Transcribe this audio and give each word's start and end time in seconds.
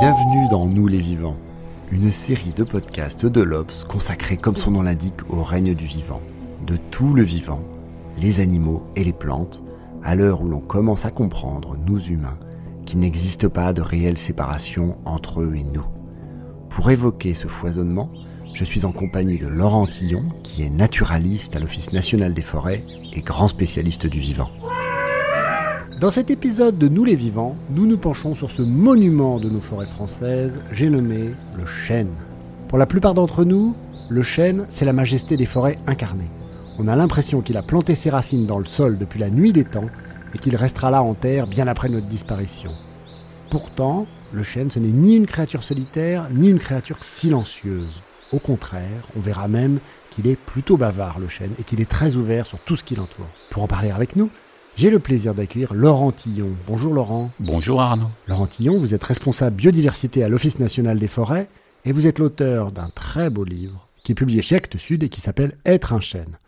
Bienvenue 0.00 0.48
dans 0.48 0.66
Nous 0.66 0.88
les 0.88 0.98
vivants, 0.98 1.36
une 1.92 2.10
série 2.10 2.52
de 2.52 2.64
podcasts 2.64 3.26
de 3.26 3.40
l'Obs 3.40 3.84
consacrée, 3.84 4.36
comme 4.36 4.56
son 4.56 4.72
nom 4.72 4.82
l'indique, 4.82 5.20
au 5.30 5.44
règne 5.44 5.72
du 5.74 5.86
vivant, 5.86 6.20
de 6.66 6.76
tout 6.90 7.14
le 7.14 7.22
vivant, 7.22 7.62
les 8.18 8.40
animaux 8.40 8.82
et 8.96 9.04
les 9.04 9.12
plantes, 9.12 9.62
à 10.02 10.16
l'heure 10.16 10.42
où 10.42 10.48
l'on 10.48 10.60
commence 10.60 11.04
à 11.04 11.12
comprendre, 11.12 11.76
nous 11.86 12.00
humains, 12.08 12.38
qu'il 12.84 12.98
n'existe 12.98 13.46
pas 13.46 13.72
de 13.72 13.82
réelle 13.82 14.18
séparation 14.18 14.98
entre 15.04 15.42
eux 15.42 15.54
et 15.54 15.64
nous. 15.64 15.86
Pour 16.70 16.90
évoquer 16.90 17.32
ce 17.32 17.46
foisonnement, 17.46 18.10
je 18.52 18.64
suis 18.64 18.84
en 18.84 18.92
compagnie 18.92 19.38
de 19.38 19.46
Laurent 19.46 19.86
Tillon, 19.86 20.24
qui 20.42 20.64
est 20.64 20.70
naturaliste 20.70 21.54
à 21.54 21.60
l'Office 21.60 21.92
national 21.92 22.34
des 22.34 22.42
forêts 22.42 22.84
et 23.12 23.20
grand 23.20 23.48
spécialiste 23.48 24.06
du 24.06 24.18
vivant. 24.18 24.50
Dans 26.04 26.10
cet 26.10 26.30
épisode 26.30 26.76
de 26.76 26.86
Nous 26.86 27.06
les 27.06 27.14
vivants, 27.14 27.56
nous 27.70 27.86
nous 27.86 27.96
penchons 27.96 28.34
sur 28.34 28.50
ce 28.50 28.60
monument 28.60 29.40
de 29.40 29.48
nos 29.48 29.58
forêts 29.58 29.86
françaises, 29.86 30.62
j'ai 30.70 30.90
nommé 30.90 31.30
le 31.56 31.64
chêne. 31.64 32.12
Pour 32.68 32.76
la 32.76 32.84
plupart 32.84 33.14
d'entre 33.14 33.42
nous, 33.42 33.74
le 34.10 34.22
chêne, 34.22 34.66
c'est 34.68 34.84
la 34.84 34.92
majesté 34.92 35.38
des 35.38 35.46
forêts 35.46 35.78
incarnées. 35.86 36.28
On 36.78 36.88
a 36.88 36.94
l'impression 36.94 37.40
qu'il 37.40 37.56
a 37.56 37.62
planté 37.62 37.94
ses 37.94 38.10
racines 38.10 38.44
dans 38.44 38.58
le 38.58 38.66
sol 38.66 38.98
depuis 38.98 39.18
la 39.18 39.30
nuit 39.30 39.54
des 39.54 39.64
temps 39.64 39.88
et 40.34 40.38
qu'il 40.38 40.56
restera 40.56 40.90
là 40.90 41.02
en 41.02 41.14
terre 41.14 41.46
bien 41.46 41.68
après 41.68 41.88
notre 41.88 42.06
disparition. 42.06 42.72
Pourtant, 43.48 44.06
le 44.30 44.42
chêne, 44.42 44.70
ce 44.70 44.80
n'est 44.80 44.88
ni 44.88 45.16
une 45.16 45.24
créature 45.24 45.62
solitaire, 45.62 46.28
ni 46.30 46.50
une 46.50 46.58
créature 46.58 47.02
silencieuse. 47.02 48.02
Au 48.30 48.40
contraire, 48.40 49.08
on 49.16 49.20
verra 49.20 49.48
même 49.48 49.78
qu'il 50.10 50.28
est 50.28 50.36
plutôt 50.36 50.76
bavard, 50.76 51.18
le 51.18 51.28
chêne, 51.28 51.52
et 51.58 51.62
qu'il 51.62 51.80
est 51.80 51.88
très 51.88 52.16
ouvert 52.16 52.44
sur 52.44 52.58
tout 52.58 52.76
ce 52.76 52.84
qui 52.84 52.94
l'entoure. 52.94 53.30
Pour 53.48 53.62
en 53.62 53.68
parler 53.68 53.90
avec 53.90 54.16
nous, 54.16 54.28
j'ai 54.76 54.90
le 54.90 54.98
plaisir 54.98 55.34
d'accueillir 55.34 55.72
Laurent 55.72 56.10
Tillon. 56.12 56.50
Bonjour 56.66 56.92
Laurent. 56.92 57.30
Bonjour 57.46 57.80
Arnaud. 57.80 58.08
Laurent 58.26 58.46
Tillon, 58.46 58.76
vous 58.76 58.94
êtes 58.94 59.04
responsable 59.04 59.56
biodiversité 59.56 60.24
à 60.24 60.28
l'Office 60.28 60.58
national 60.58 60.98
des 60.98 61.08
forêts 61.08 61.48
et 61.84 61.92
vous 61.92 62.06
êtes 62.06 62.18
l'auteur 62.18 62.72
d'un 62.72 62.90
très 62.90 63.30
beau 63.30 63.44
livre 63.44 63.88
qui 64.02 64.12
est 64.12 64.16
publié 64.16 64.42
chez 64.42 64.56
Actes 64.56 64.76
Sud 64.76 65.02
et 65.02 65.08
qui 65.08 65.20
s'appelle 65.20 65.56
Être 65.64 65.92
un 65.92 66.00
chêne 66.00 66.38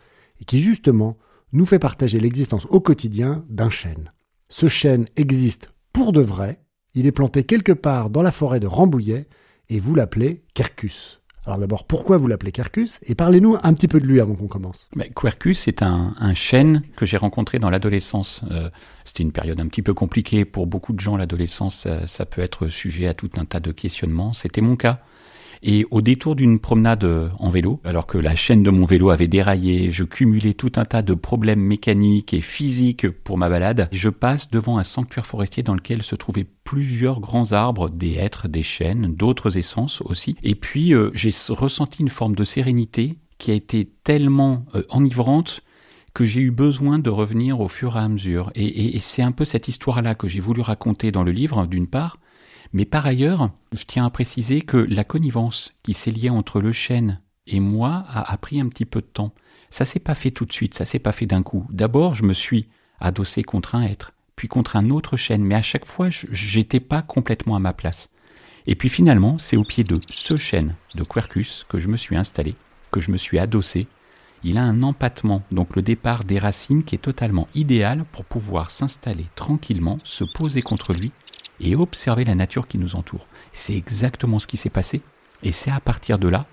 et 0.41 0.45
qui 0.45 0.61
justement 0.61 1.17
nous 1.53 1.65
fait 1.65 1.79
partager 1.79 2.19
l'existence 2.19 2.65
au 2.69 2.81
quotidien 2.81 3.45
d'un 3.49 3.69
chêne. 3.69 4.11
Ce 4.49 4.67
chêne 4.67 5.05
existe 5.15 5.71
pour 5.93 6.11
de 6.11 6.21
vrai, 6.21 6.59
il 6.93 7.07
est 7.07 7.11
planté 7.11 7.43
quelque 7.43 7.71
part 7.71 8.09
dans 8.09 8.21
la 8.21 8.31
forêt 8.31 8.59
de 8.59 8.67
Rambouillet 8.67 9.27
et 9.69 9.79
vous 9.79 9.95
l'appelez 9.95 10.43
Quercus. 10.53 11.21
Alors 11.47 11.59
d'abord, 11.59 11.85
pourquoi 11.85 12.17
vous 12.17 12.27
l'appelez 12.27 12.51
Quercus 12.51 12.99
Et 13.03 13.15
parlez-nous 13.15 13.55
un 13.63 13.73
petit 13.73 13.87
peu 13.87 14.01
de 14.01 14.05
lui 14.05 14.19
avant 14.19 14.35
qu'on 14.35 14.47
commence. 14.47 14.89
Quercus 15.15 15.69
est 15.69 15.81
un, 15.81 16.13
un 16.19 16.33
chêne 16.33 16.81
que 16.97 17.05
j'ai 17.05 17.15
rencontré 17.15 17.57
dans 17.57 17.69
l'adolescence. 17.69 18.41
Euh, 18.51 18.69
C'était 19.05 19.23
une 19.23 19.31
période 19.31 19.61
un 19.61 19.67
petit 19.67 19.81
peu 19.81 19.93
compliquée 19.93 20.43
pour 20.43 20.67
beaucoup 20.67 20.91
de 20.91 20.99
gens. 20.99 21.15
L'adolescence, 21.15 21.87
ça, 22.05 22.25
peut 22.25 22.41
être 22.41 22.67
sujet 22.67 23.07
à 23.07 23.13
tout 23.13 23.29
un 23.37 23.45
tas 23.45 23.61
de 23.61 23.71
questionnements. 23.71 24.33
C'était 24.33 24.59
mon 24.59 24.75
cas. 24.75 24.99
Et 25.63 25.85
au 25.91 26.01
détour 26.01 26.35
d'une 26.35 26.59
promenade 26.59 27.03
euh, 27.03 27.29
en 27.39 27.49
vélo, 27.49 27.79
alors 27.83 28.07
que 28.07 28.17
la 28.17 28.35
chaîne 28.35 28.63
de 28.63 28.69
mon 28.69 28.85
vélo 28.85 29.09
avait 29.09 29.27
déraillé, 29.27 29.91
je 29.91 30.03
cumulais 30.03 30.53
tout 30.53 30.71
un 30.75 30.85
tas 30.85 31.01
de 31.01 31.13
problèmes 31.13 31.61
mécaniques 31.61 32.33
et 32.33 32.41
physiques 32.41 33.09
pour 33.09 33.37
ma 33.37 33.49
balade, 33.49 33.89
je 33.91 34.09
passe 34.09 34.49
devant 34.49 34.77
un 34.77 34.83
sanctuaire 34.83 35.25
forestier 35.25 35.63
dans 35.63 35.75
lequel 35.75 36.03
se 36.03 36.15
trouvaient 36.15 36.47
plusieurs 36.63 37.19
grands 37.19 37.51
arbres, 37.51 37.89
des 37.89 38.15
hêtres, 38.15 38.47
des 38.47 38.63
chênes, 38.63 39.13
d'autres 39.15 39.57
essences 39.57 40.01
aussi. 40.01 40.35
Et 40.43 40.55
puis 40.55 40.93
euh, 40.93 41.11
j'ai 41.13 41.31
ressenti 41.49 42.01
une 42.01 42.09
forme 42.09 42.35
de 42.35 42.43
sérénité 42.43 43.17
qui 43.37 43.51
a 43.51 43.53
été 43.53 43.89
tellement 44.03 44.65
euh, 44.75 44.83
enivrante 44.89 45.61
que 46.17 46.25
j'ai 46.25 46.41
eu 46.41 46.49
besoin 46.49 46.97
de 46.97 47.11
revenir 47.11 47.61
au 47.61 47.67
fur 47.67 47.95
et 47.95 47.99
à 47.99 48.07
mesure. 48.07 48.51
Et, 48.55 48.97
c'est 49.01 49.21
un 49.21 49.31
peu 49.31 49.45
cette 49.45 49.67
histoire-là 49.67 50.15
que 50.15 50.27
j'ai 50.27 50.39
voulu 50.39 50.61
raconter 50.61 51.11
dans 51.11 51.23
le 51.23 51.31
livre, 51.31 51.67
d'une 51.67 51.85
part, 51.85 52.17
mais 52.73 52.85
par 52.85 53.05
ailleurs, 53.05 53.49
je 53.71 53.83
tiens 53.85 54.05
à 54.05 54.09
préciser 54.09 54.61
que 54.61 54.77
la 54.77 55.03
connivence 55.03 55.73
qui 55.83 55.93
s'est 55.93 56.11
liée 56.11 56.29
entre 56.29 56.59
le 56.59 56.71
chêne 56.71 57.21
et 57.45 57.59
moi 57.59 58.05
a, 58.09 58.31
a 58.31 58.37
pris 58.37 58.59
un 58.59 58.67
petit 58.67 58.85
peu 58.85 59.01
de 59.01 59.07
temps. 59.07 59.33
Ça 59.69 59.85
s'est 59.85 59.99
pas 59.99 60.15
fait 60.15 60.31
tout 60.31 60.45
de 60.45 60.53
suite, 60.53 60.73
ça 60.73 60.85
s'est 60.85 60.99
pas 60.99 61.11
fait 61.11 61.25
d'un 61.25 61.43
coup. 61.43 61.65
D'abord, 61.69 62.15
je 62.15 62.23
me 62.23 62.33
suis 62.33 62.67
adossé 62.99 63.43
contre 63.43 63.75
un 63.75 63.83
être, 63.83 64.13
puis 64.35 64.47
contre 64.47 64.75
un 64.75 64.89
autre 64.89 65.17
chêne, 65.17 65.43
mais 65.43 65.55
à 65.55 65.61
chaque 65.61 65.85
fois, 65.85 66.09
j'étais 66.09 66.79
pas 66.79 67.01
complètement 67.01 67.55
à 67.55 67.59
ma 67.59 67.73
place. 67.73 68.09
Et 68.65 68.75
puis 68.75 68.89
finalement, 68.89 69.37
c'est 69.39 69.57
au 69.57 69.63
pied 69.63 69.83
de 69.83 69.99
ce 70.09 70.35
chêne 70.35 70.75
de 70.95 71.03
Quercus 71.03 71.65
que 71.69 71.79
je 71.79 71.87
me 71.87 71.97
suis 71.97 72.17
installé, 72.17 72.55
que 72.91 72.99
je 72.99 73.11
me 73.11 73.17
suis 73.17 73.39
adossé. 73.39 73.87
Il 74.43 74.57
a 74.57 74.63
un 74.63 74.83
empattement, 74.83 75.41
donc 75.51 75.75
le 75.75 75.81
départ 75.81 76.23
des 76.25 76.37
racines 76.37 76.83
qui 76.83 76.95
est 76.95 76.99
totalement 76.99 77.47
idéal 77.55 78.05
pour 78.11 78.25
pouvoir 78.25 78.69
s'installer 78.69 79.25
tranquillement, 79.35 79.99
se 80.03 80.25
poser 80.35 80.61
contre 80.61 80.93
lui 80.93 81.11
et 81.59 81.75
observer 81.75 82.25
la 82.25 82.35
nature 82.35 82.67
qui 82.67 82.77
nous 82.77 82.95
entoure. 82.95 83.27
C'est 83.53 83.75
exactement 83.75 84.39
ce 84.39 84.47
qui 84.47 84.57
s'est 84.57 84.69
passé. 84.69 85.01
Et 85.43 85.51
c'est 85.51 85.71
à 85.71 85.79
partir 85.79 86.19
de 86.19 86.27
là 86.27 86.45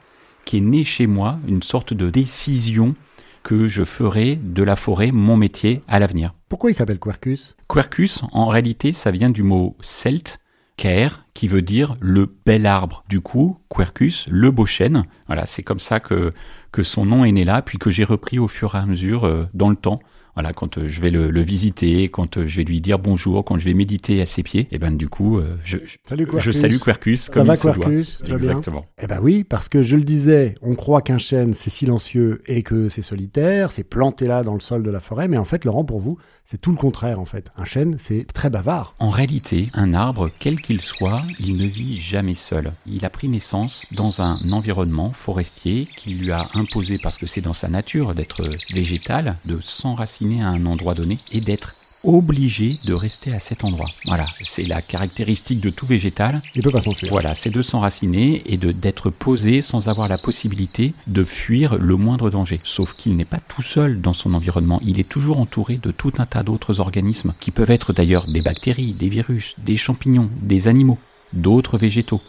qu'est 0.44 0.60
née 0.60 0.84
chez 0.84 1.06
moi 1.06 1.38
une 1.48 1.62
sorte 1.62 1.94
de 1.94 2.10
décision 2.10 2.94
que 3.42 3.68
je 3.68 3.84
ferai 3.84 4.36
de 4.36 4.62
la 4.62 4.76
forêt 4.76 5.12
mon 5.12 5.36
métier 5.36 5.82
à 5.86 5.98
l'avenir. 5.98 6.34
Pourquoi 6.48 6.70
il 6.70 6.74
s'appelle 6.74 6.98
Quercus? 6.98 7.56
Quercus, 7.68 8.22
en 8.32 8.46
réalité, 8.46 8.92
ça 8.92 9.10
vient 9.10 9.30
du 9.30 9.42
mot 9.42 9.76
celte, 9.80 10.38
Quer, 10.76 11.08
qui 11.34 11.46
veut 11.46 11.62
dire 11.62 11.94
le 12.00 12.26
bel 12.46 12.66
arbre. 12.66 13.04
Du 13.08 13.20
coup, 13.20 13.58
Quercus, 13.68 14.26
le 14.28 14.50
beau 14.50 14.66
chêne. 14.66 15.04
Voilà, 15.26 15.46
c'est 15.46 15.62
comme 15.62 15.78
ça 15.78 16.00
que, 16.00 16.32
que 16.72 16.82
son 16.82 17.04
nom 17.04 17.24
est 17.24 17.32
né 17.32 17.44
là, 17.44 17.62
puis 17.62 17.78
que 17.78 17.90
j'ai 17.90 18.04
repris 18.04 18.38
au 18.38 18.48
fur 18.48 18.74
et 18.74 18.78
à 18.78 18.86
mesure 18.86 19.26
euh, 19.26 19.46
dans 19.54 19.68
le 19.68 19.76
temps. 19.76 20.00
Voilà, 20.34 20.52
quand 20.52 20.78
euh, 20.78 20.88
je 20.88 21.00
vais 21.00 21.10
le, 21.10 21.30
le, 21.30 21.40
visiter, 21.42 22.08
quand 22.08 22.38
euh, 22.38 22.46
je 22.46 22.56
vais 22.56 22.64
lui 22.64 22.80
dire 22.80 22.98
bonjour, 22.98 23.44
quand 23.44 23.56
je 23.58 23.64
vais 23.64 23.74
méditer 23.74 24.20
à 24.20 24.26
ses 24.26 24.42
pieds, 24.42 24.62
et 24.62 24.68
eh 24.72 24.78
ben 24.78 24.96
du 24.96 25.08
coup, 25.08 25.38
euh, 25.38 25.56
je, 25.62 25.78
Salut 26.08 26.26
je 26.38 26.50
salue 26.50 26.78
Quercus. 26.78 27.22
Ça 27.22 27.32
comme 27.32 27.46
va 27.46 27.54
il 27.54 27.56
se 27.56 27.62
doit. 27.62 27.74
Quercus 27.74 28.18
Exactement. 28.26 28.84
Eh 29.00 29.06
ben 29.06 29.20
oui, 29.22 29.44
parce 29.44 29.68
que 29.68 29.82
je 29.82 29.94
le 29.94 30.02
disais, 30.02 30.56
on 30.60 30.74
croit 30.74 31.02
qu'un 31.02 31.18
chêne 31.18 31.54
c'est 31.54 31.70
silencieux 31.70 32.42
et 32.46 32.62
que 32.64 32.88
c'est 32.88 33.02
solitaire, 33.02 33.70
c'est 33.70 33.84
planté 33.84 34.26
là 34.26 34.42
dans 34.42 34.54
le 34.54 34.60
sol 34.60 34.82
de 34.82 34.90
la 34.90 34.98
forêt, 34.98 35.28
mais 35.28 35.38
en 35.38 35.44
fait, 35.44 35.64
Laurent, 35.64 35.84
pour 35.84 36.00
vous, 36.00 36.18
c'est 36.44 36.60
tout 36.60 36.72
le 36.72 36.76
contraire 36.76 37.20
en 37.20 37.24
fait. 37.24 37.48
Un 37.56 37.64
chêne, 37.64 37.94
c'est 37.98 38.26
très 38.32 38.50
bavard. 38.50 38.94
En 38.98 39.10
réalité, 39.10 39.68
un 39.74 39.94
arbre, 39.94 40.30
quel 40.40 40.60
qu'il 40.60 40.80
soit, 40.80 41.22
il 41.38 41.62
ne 41.62 41.66
vit 41.66 41.98
jamais 41.98 42.34
seul. 42.34 42.72
Il 42.86 43.04
a 43.04 43.10
pris 43.10 43.28
naissance 43.28 43.86
dans 43.92 44.20
un 44.20 44.36
environnement 44.50 45.12
forestier 45.12 45.86
qui 45.96 46.14
lui 46.14 46.32
a 46.32 46.48
imposé, 46.54 46.98
parce 46.98 47.18
que 47.18 47.26
c'est 47.26 47.40
dans 47.40 47.52
sa 47.52 47.68
nature 47.68 48.14
d'être 48.14 48.42
végétal, 48.72 49.36
de 49.44 49.58
s'enraciner 49.60 50.23
à 50.32 50.48
un 50.48 50.66
endroit 50.66 50.94
donné 50.94 51.18
et 51.32 51.40
d'être 51.40 51.74
obligé 52.04 52.76
de 52.84 52.92
rester 52.92 53.32
à 53.32 53.40
cet 53.40 53.64
endroit. 53.64 53.90
Voilà, 54.04 54.26
c'est 54.44 54.64
la 54.64 54.82
caractéristique 54.82 55.60
de 55.60 55.70
tout 55.70 55.86
végétal. 55.86 56.42
Il 56.54 56.62
peut 56.62 56.70
pas 56.70 56.82
s'enfuir. 56.82 57.10
Voilà, 57.10 57.34
c'est 57.34 57.50
de 57.50 57.62
s'enraciner 57.62 58.42
et 58.46 58.56
de 58.56 58.72
d'être 58.72 59.10
posé 59.10 59.62
sans 59.62 59.88
avoir 59.88 60.08
la 60.08 60.18
possibilité 60.18 60.94
de 61.06 61.24
fuir 61.24 61.78
le 61.78 61.96
moindre 61.96 62.30
danger. 62.30 62.60
Sauf 62.62 62.92
qu'il 62.92 63.16
n'est 63.16 63.24
pas 63.24 63.40
tout 63.40 63.62
seul 63.62 64.00
dans 64.00 64.12
son 64.12 64.34
environnement. 64.34 64.80
Il 64.84 65.00
est 65.00 65.08
toujours 65.08 65.40
entouré 65.40 65.78
de 65.78 65.90
tout 65.90 66.12
un 66.18 66.26
tas 66.26 66.42
d'autres 66.42 66.80
organismes 66.80 67.34
qui 67.40 67.50
peuvent 67.50 67.70
être 67.70 67.92
d'ailleurs 67.92 68.26
des 68.26 68.42
bactéries, 68.42 68.94
des 68.94 69.08
virus, 69.08 69.54
des 69.58 69.76
champignons, 69.76 70.30
des 70.42 70.68
animaux, 70.68 70.98
d'autres 71.32 71.78
végétaux, 71.78 72.20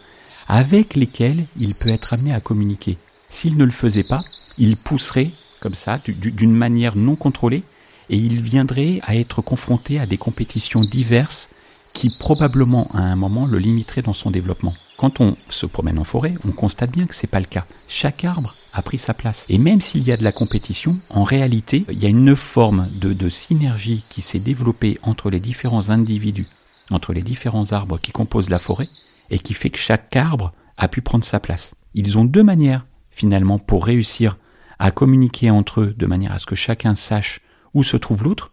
avec 0.48 0.94
lesquels 0.94 1.46
il 1.56 1.74
peut 1.74 1.90
être 1.90 2.14
amené 2.14 2.32
à 2.32 2.40
communiquer. 2.40 2.96
S'il 3.28 3.56
ne 3.58 3.64
le 3.64 3.70
faisait 3.70 4.08
pas, 4.08 4.22
il 4.58 4.76
pousserait 4.76 5.30
comme 5.60 5.74
ça, 5.74 5.98
d'une 6.06 6.52
manière 6.52 6.96
non 6.96 7.16
contrôlée, 7.16 7.62
et 8.10 8.16
il 8.16 8.40
viendrait 8.40 9.00
à 9.02 9.16
être 9.16 9.42
confronté 9.42 9.98
à 9.98 10.06
des 10.06 10.18
compétitions 10.18 10.80
diverses 10.80 11.50
qui 11.94 12.10
probablement 12.18 12.90
à 12.92 13.00
un 13.00 13.16
moment 13.16 13.46
le 13.46 13.58
limiteraient 13.58 14.02
dans 14.02 14.12
son 14.12 14.30
développement. 14.30 14.74
Quand 14.98 15.20
on 15.20 15.36
se 15.48 15.66
promène 15.66 15.98
en 15.98 16.04
forêt, 16.04 16.34
on 16.46 16.52
constate 16.52 16.90
bien 16.90 17.06
que 17.06 17.14
c'est 17.14 17.26
pas 17.26 17.40
le 17.40 17.46
cas. 17.46 17.66
Chaque 17.88 18.24
arbre 18.24 18.54
a 18.72 18.82
pris 18.82 18.98
sa 18.98 19.14
place. 19.14 19.44
Et 19.48 19.58
même 19.58 19.80
s'il 19.80 20.04
y 20.04 20.12
a 20.12 20.16
de 20.16 20.24
la 20.24 20.32
compétition, 20.32 20.98
en 21.10 21.22
réalité, 21.22 21.84
il 21.90 22.02
y 22.02 22.06
a 22.06 22.10
une 22.10 22.36
forme 22.36 22.88
de, 22.98 23.12
de 23.12 23.28
synergie 23.28 24.04
qui 24.08 24.20
s'est 24.22 24.38
développée 24.38 24.98
entre 25.02 25.30
les 25.30 25.40
différents 25.40 25.90
individus, 25.90 26.48
entre 26.90 27.12
les 27.12 27.22
différents 27.22 27.72
arbres 27.72 27.98
qui 27.98 28.12
composent 28.12 28.50
la 28.50 28.58
forêt, 28.58 28.88
et 29.30 29.38
qui 29.38 29.54
fait 29.54 29.70
que 29.70 29.78
chaque 29.78 30.14
arbre 30.16 30.52
a 30.76 30.88
pu 30.88 31.00
prendre 31.00 31.24
sa 31.24 31.40
place. 31.40 31.74
Ils 31.94 32.18
ont 32.18 32.24
deux 32.24 32.42
manières, 32.42 32.86
finalement, 33.10 33.58
pour 33.58 33.84
réussir 33.84 34.36
à 34.78 34.90
communiquer 34.90 35.50
entre 35.50 35.80
eux 35.80 35.94
de 35.96 36.06
manière 36.06 36.32
à 36.32 36.38
ce 36.38 36.46
que 36.46 36.54
chacun 36.54 36.94
sache 36.94 37.40
où 37.74 37.82
se 37.82 37.96
trouve 37.96 38.24
l'autre, 38.24 38.52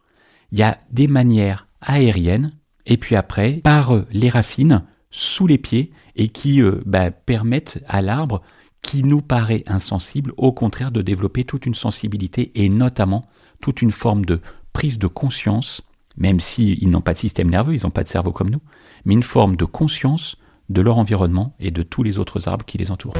il 0.52 0.60
y 0.60 0.64
a 0.64 0.80
des 0.92 1.08
manières 1.08 1.68
aériennes 1.82 2.54
et 2.86 2.98
puis 2.98 3.16
après 3.16 3.54
par 3.64 4.04
les 4.12 4.30
racines 4.30 4.84
sous 5.10 5.48
les 5.48 5.58
pieds 5.58 5.92
et 6.16 6.30
qui 6.30 6.62
euh, 6.62 6.82
bah, 6.86 7.12
permettent 7.12 7.84
à 7.88 8.02
l'arbre 8.02 8.42
qui 8.82 9.04
nous 9.04 9.22
paraît 9.22 9.64
insensible, 9.66 10.34
au 10.38 10.52
contraire 10.52 10.92
de 10.92 11.02
développer 11.02 11.46
toute 11.46 11.66
une 11.66 11.76
sensibilité 11.76 12.52
et 12.56 12.70
notamment 12.70 13.24
toute 13.62 13.82
une 13.82 13.92
forme 13.92 14.26
de 14.26 14.42
prise 14.74 15.00
de 15.00 15.08
conscience, 15.08 15.82
même 16.18 16.40
s'ils 16.40 16.90
n'ont 16.90 17.02
pas 17.02 17.14
de 17.14 17.18
système 17.18 17.50
nerveux, 17.50 17.76
ils 17.76 17.84
n'ont 17.84 17.92
pas 17.92 18.04
de 18.04 18.10
cerveau 18.10 18.32
comme 18.32 18.50
nous, 18.50 18.62
mais 19.06 19.14
une 19.14 19.24
forme 19.24 19.56
de 19.56 19.66
conscience 19.66 20.36
de 20.70 20.82
leur 20.82 20.98
environnement 20.98 21.56
et 21.60 21.72
de 21.72 21.84
tous 21.84 22.04
les 22.04 22.20
autres 22.20 22.48
arbres 22.48 22.66
qui 22.66 22.78
les 22.78 22.92
entourent. 22.92 23.16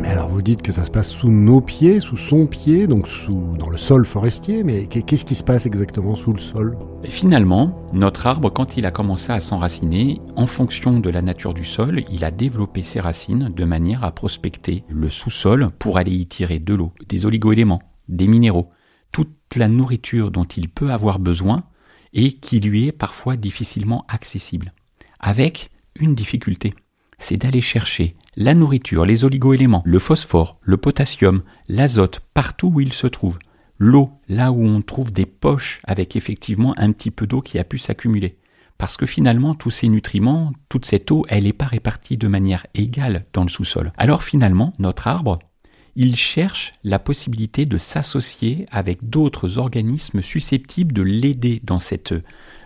Mais 0.00 0.08
alors 0.08 0.28
vous 0.28 0.40
dites 0.40 0.62
que 0.62 0.72
ça 0.72 0.86
se 0.86 0.90
passe 0.90 1.10
sous 1.10 1.30
nos 1.30 1.60
pieds, 1.60 2.00
sous 2.00 2.16
son 2.16 2.46
pied, 2.46 2.86
donc 2.86 3.06
sous, 3.06 3.54
dans 3.58 3.68
le 3.68 3.76
sol 3.76 4.06
forestier, 4.06 4.64
mais 4.64 4.86
qu'est-ce 4.86 5.26
qui 5.26 5.34
se 5.34 5.44
passe 5.44 5.66
exactement 5.66 6.16
sous 6.16 6.32
le 6.32 6.38
sol? 6.38 6.78
Finalement, 7.04 7.84
notre 7.92 8.26
arbre, 8.26 8.48
quand 8.48 8.78
il 8.78 8.86
a 8.86 8.90
commencé 8.90 9.30
à 9.30 9.42
s'enraciner, 9.42 10.18
en 10.36 10.46
fonction 10.46 10.98
de 10.98 11.10
la 11.10 11.20
nature 11.20 11.52
du 11.52 11.66
sol, 11.66 12.02
il 12.10 12.24
a 12.24 12.30
développé 12.30 12.82
ses 12.82 12.98
racines 12.98 13.50
de 13.54 13.64
manière 13.64 14.02
à 14.02 14.12
prospecter 14.12 14.84
le 14.88 15.10
sous-sol 15.10 15.68
pour 15.78 15.98
aller 15.98 16.12
y 16.12 16.26
tirer 16.26 16.58
de 16.58 16.72
l'eau, 16.72 16.92
des 17.06 17.26
oligoéléments, 17.26 17.82
des 18.08 18.26
minéraux, 18.26 18.70
toute 19.12 19.36
la 19.54 19.68
nourriture 19.68 20.30
dont 20.30 20.44
il 20.44 20.70
peut 20.70 20.92
avoir 20.92 21.18
besoin 21.18 21.64
et 22.14 22.32
qui 22.32 22.58
lui 22.60 22.88
est 22.88 22.92
parfois 22.92 23.36
difficilement 23.36 24.06
accessible. 24.08 24.72
Avec 25.20 25.70
une 25.94 26.14
difficulté, 26.14 26.72
c'est 27.18 27.36
d'aller 27.36 27.60
chercher 27.60 28.16
la 28.36 28.54
nourriture, 28.54 29.04
les 29.04 29.24
oligoéléments, 29.24 29.82
le 29.84 29.98
phosphore, 29.98 30.58
le 30.62 30.76
potassium, 30.76 31.42
l'azote, 31.68 32.20
partout 32.32 32.70
où 32.74 32.80
il 32.80 32.92
se 32.92 33.06
trouve. 33.06 33.38
L'eau, 33.78 34.10
là 34.28 34.52
où 34.52 34.64
on 34.64 34.82
trouve 34.82 35.10
des 35.10 35.26
poches 35.26 35.80
avec 35.84 36.14
effectivement 36.16 36.74
un 36.76 36.92
petit 36.92 37.10
peu 37.10 37.26
d'eau 37.26 37.40
qui 37.40 37.58
a 37.58 37.64
pu 37.64 37.78
s'accumuler. 37.78 38.36
Parce 38.78 38.96
que 38.96 39.06
finalement, 39.06 39.54
tous 39.54 39.70
ces 39.70 39.88
nutriments, 39.88 40.52
toute 40.68 40.86
cette 40.86 41.10
eau, 41.10 41.26
elle 41.28 41.44
n'est 41.44 41.52
pas 41.52 41.66
répartie 41.66 42.16
de 42.16 42.28
manière 42.28 42.66
égale 42.74 43.26
dans 43.32 43.42
le 43.42 43.48
sous-sol. 43.48 43.92
Alors 43.98 44.22
finalement, 44.22 44.74
notre 44.78 45.06
arbre, 45.06 45.38
il 45.96 46.16
cherche 46.16 46.72
la 46.84 46.98
possibilité 46.98 47.66
de 47.66 47.78
s'associer 47.78 48.64
avec 48.70 49.08
d'autres 49.10 49.58
organismes 49.58 50.22
susceptibles 50.22 50.92
de 50.92 51.02
l'aider 51.02 51.60
dans 51.64 51.78
cette 51.78 52.14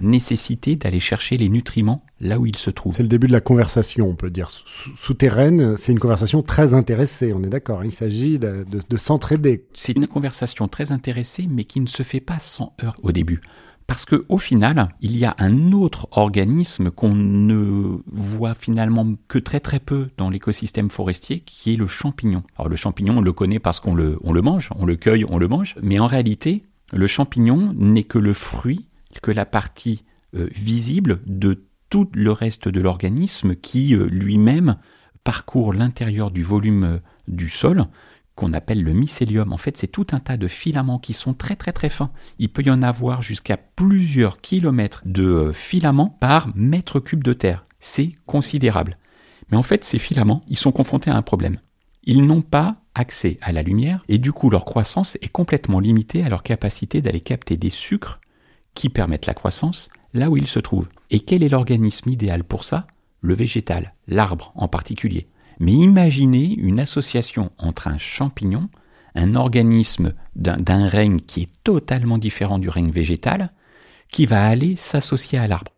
nécessité 0.00 0.76
d'aller 0.76 1.00
chercher 1.00 1.36
les 1.36 1.48
nutriments 1.48 2.04
là 2.20 2.38
où 2.38 2.46
il 2.46 2.56
se 2.56 2.70
trouve. 2.70 2.94
C'est 2.94 3.02
le 3.02 3.08
début 3.08 3.26
de 3.26 3.32
la 3.32 3.40
conversation, 3.40 4.08
on 4.08 4.14
peut 4.14 4.30
dire. 4.30 4.50
Souterraine, 4.96 5.76
c'est 5.76 5.92
une 5.92 5.98
conversation 5.98 6.42
très 6.42 6.74
intéressée, 6.74 7.32
on 7.32 7.42
est 7.42 7.48
d'accord. 7.48 7.84
Il 7.84 7.92
s'agit 7.92 8.38
de, 8.38 8.64
de 8.88 8.96
s'entraider. 8.96 9.66
C'est 9.74 9.96
une 9.96 10.06
conversation 10.06 10.68
très 10.68 10.92
intéressée, 10.92 11.46
mais 11.50 11.64
qui 11.64 11.80
ne 11.80 11.86
se 11.86 12.02
fait 12.02 12.20
pas 12.20 12.38
sans 12.38 12.74
heurts 12.82 12.96
au 13.02 13.12
début. 13.12 13.40
Parce 13.86 14.06
que 14.06 14.24
au 14.28 14.38
final, 14.38 14.88
il 15.00 15.16
y 15.16 15.24
a 15.24 15.34
un 15.38 15.72
autre 15.72 16.08
organisme 16.12 16.90
qu'on 16.90 17.14
ne 17.14 17.98
voit 18.06 18.54
finalement 18.54 19.14
que 19.28 19.38
très 19.38 19.60
très 19.60 19.78
peu 19.78 20.08
dans 20.16 20.30
l'écosystème 20.30 20.88
forestier, 20.88 21.40
qui 21.40 21.74
est 21.74 21.76
le 21.76 21.86
champignon. 21.86 22.42
Alors 22.56 22.68
le 22.68 22.76
champignon, 22.76 23.18
on 23.18 23.20
le 23.20 23.32
connaît 23.32 23.58
parce 23.58 23.80
qu'on 23.80 23.94
le, 23.94 24.18
on 24.22 24.32
le 24.32 24.40
mange, 24.40 24.70
on 24.76 24.86
le 24.86 24.96
cueille, 24.96 25.26
on 25.28 25.38
le 25.38 25.48
mange, 25.48 25.74
mais 25.82 25.98
en 25.98 26.06
réalité, 26.06 26.62
le 26.92 27.06
champignon 27.06 27.74
n'est 27.76 28.04
que 28.04 28.18
le 28.18 28.32
fruit, 28.32 28.86
que 29.20 29.30
la 29.30 29.46
partie 29.46 30.04
euh, 30.34 30.48
visible 30.52 31.20
de 31.26 31.64
tout 31.90 32.10
le 32.14 32.32
reste 32.32 32.68
de 32.68 32.80
l'organisme 32.80 33.54
qui 33.54 33.94
euh, 33.94 34.06
lui-même 34.06 34.76
parcourt 35.22 35.72
l'intérieur 35.72 36.30
du 36.30 36.42
volume 36.42 36.84
euh, 36.84 36.98
du 37.28 37.48
sol 37.48 37.86
qu'on 38.34 38.52
appelle 38.52 38.82
le 38.82 38.92
mycélium. 38.92 39.52
En 39.52 39.58
fait, 39.58 39.76
c'est 39.76 39.86
tout 39.86 40.06
un 40.10 40.18
tas 40.18 40.36
de 40.36 40.48
filaments 40.48 40.98
qui 40.98 41.14
sont 41.14 41.34
très 41.34 41.54
très 41.54 41.70
très 41.70 41.88
fins. 41.88 42.10
Il 42.40 42.48
peut 42.48 42.64
y 42.64 42.70
en 42.70 42.82
avoir 42.82 43.22
jusqu'à 43.22 43.56
plusieurs 43.56 44.40
kilomètres 44.40 45.02
de 45.04 45.52
filaments 45.52 46.16
par 46.20 46.48
mètre 46.56 46.98
cube 46.98 47.22
de 47.22 47.32
terre. 47.32 47.64
C'est 47.78 48.12
considérable. 48.26 48.98
Mais 49.50 49.56
en 49.56 49.62
fait, 49.62 49.84
ces 49.84 50.00
filaments, 50.00 50.42
ils 50.48 50.58
sont 50.58 50.72
confrontés 50.72 51.10
à 51.10 51.16
un 51.16 51.22
problème. 51.22 51.60
Ils 52.02 52.26
n'ont 52.26 52.42
pas 52.42 52.76
accès 52.94 53.38
à 53.40 53.52
la 53.52 53.62
lumière 53.62 54.04
et 54.08 54.18
du 54.18 54.32
coup 54.32 54.50
leur 54.50 54.64
croissance 54.64 55.16
est 55.22 55.28
complètement 55.28 55.80
limitée 55.80 56.24
à 56.24 56.28
leur 56.28 56.42
capacité 56.42 57.00
d'aller 57.02 57.20
capter 57.20 57.56
des 57.56 57.70
sucres 57.70 58.20
qui 58.74 58.88
permettent 58.88 59.26
la 59.26 59.34
croissance 59.34 59.88
là 60.12 60.30
où 60.30 60.36
ils 60.36 60.46
se 60.46 60.60
trouvent. 60.60 60.88
Et 61.10 61.20
quel 61.20 61.42
est 61.42 61.48
l'organisme 61.48 62.10
idéal 62.10 62.44
pour 62.44 62.64
ça? 62.64 62.86
Le 63.20 63.34
végétal, 63.34 63.94
l'arbre 64.06 64.52
en 64.54 64.68
particulier. 64.68 65.28
Mais 65.60 65.72
imaginez 65.72 66.54
une 66.58 66.80
association 66.80 67.50
entre 67.58 67.88
un 67.88 67.98
champignon, 67.98 68.68
un 69.14 69.34
organisme 69.34 70.14
d'un 70.34 70.86
règne 70.86 71.20
qui 71.20 71.42
est 71.42 71.50
totalement 71.62 72.18
différent 72.18 72.58
du 72.58 72.68
règne 72.68 72.90
végétal, 72.90 73.52
qui 74.10 74.26
va 74.26 74.46
aller 74.46 74.76
s'associer 74.76 75.38
à 75.38 75.46
l'arbre. 75.46 75.72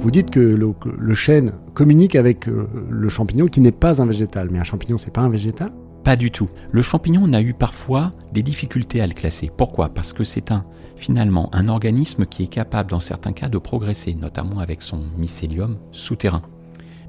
Vous 0.00 0.12
dites 0.12 0.30
que 0.30 0.40
le, 0.40 1.14
chêne 1.14 1.54
communique 1.74 2.14
avec 2.14 2.48
euh, 2.48 2.68
le 2.88 3.08
champignon 3.08 3.46
qui 3.46 3.60
n'est 3.60 3.72
pas 3.72 4.00
un 4.00 4.06
végétal, 4.06 4.48
mais 4.50 4.60
un 4.60 4.64
champignon 4.64 4.96
c'est 4.96 5.12
pas 5.12 5.22
un 5.22 5.28
végétal? 5.28 5.72
Pas 6.04 6.16
du 6.16 6.30
tout. 6.30 6.48
Le 6.70 6.82
champignon 6.82 7.22
on 7.24 7.32
a 7.32 7.42
eu 7.42 7.54
parfois 7.54 8.10
des 8.32 8.42
difficultés 8.42 9.00
à 9.00 9.06
le 9.06 9.14
classer. 9.14 9.50
Pourquoi? 9.54 9.90
Parce 9.90 10.12
que 10.12 10.24
c'est 10.24 10.52
un 10.52 10.64
finalement 10.96 11.54
un 11.54 11.68
organisme 11.68 12.26
qui 12.26 12.44
est 12.44 12.48
capable 12.48 12.90
dans 12.90 13.00
certains 13.00 13.32
cas 13.32 13.48
de 13.48 13.58
progresser, 13.58 14.14
notamment 14.14 14.60
avec 14.60 14.82
son 14.82 15.02
mycélium 15.16 15.78
souterrain. 15.92 16.42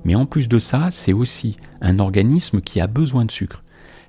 Mais 0.03 0.15
en 0.15 0.25
plus 0.25 0.47
de 0.47 0.59
ça, 0.59 0.91
c'est 0.91 1.13
aussi 1.13 1.57
un 1.81 1.99
organisme 1.99 2.61
qui 2.61 2.79
a 2.79 2.87
besoin 2.87 3.25
de 3.25 3.31
sucre. 3.31 3.63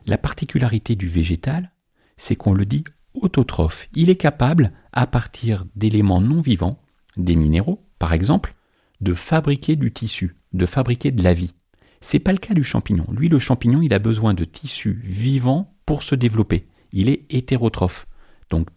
La 0.06 0.18
particularité 0.18 0.96
du 0.96 1.08
végétal, 1.08 1.72
c'est 2.16 2.36
qu'on 2.36 2.54
le 2.54 2.66
dit 2.66 2.84
autotrophe. 3.14 3.88
Il 3.94 4.10
est 4.10 4.16
capable, 4.16 4.72
à 4.92 5.06
partir 5.06 5.64
d'éléments 5.76 6.20
non 6.20 6.40
vivants, 6.40 6.80
des 7.16 7.36
minéraux 7.36 7.84
par 8.00 8.14
exemple, 8.14 8.54
de 9.00 9.14
fabriquer 9.14 9.76
du 9.76 9.92
tissu, 9.92 10.36
de 10.52 10.66
fabriquer 10.66 11.12
de 11.12 11.22
la 11.22 11.34
vie. 11.34 11.54
C'est 12.00 12.18
pas 12.18 12.32
le 12.32 12.38
cas 12.38 12.54
du 12.54 12.64
champignon. 12.64 13.06
Lui, 13.12 13.28
le 13.28 13.38
champignon, 13.38 13.82
il 13.82 13.92
a 13.92 13.98
besoin 13.98 14.32
de 14.32 14.44
tissus 14.44 15.00
vivants 15.04 15.74
pour 15.84 16.02
se 16.02 16.14
développer. 16.14 16.66
Il 16.92 17.08
est 17.08 17.26
hétérotrophe. 17.30 18.06
Donc 18.48 18.68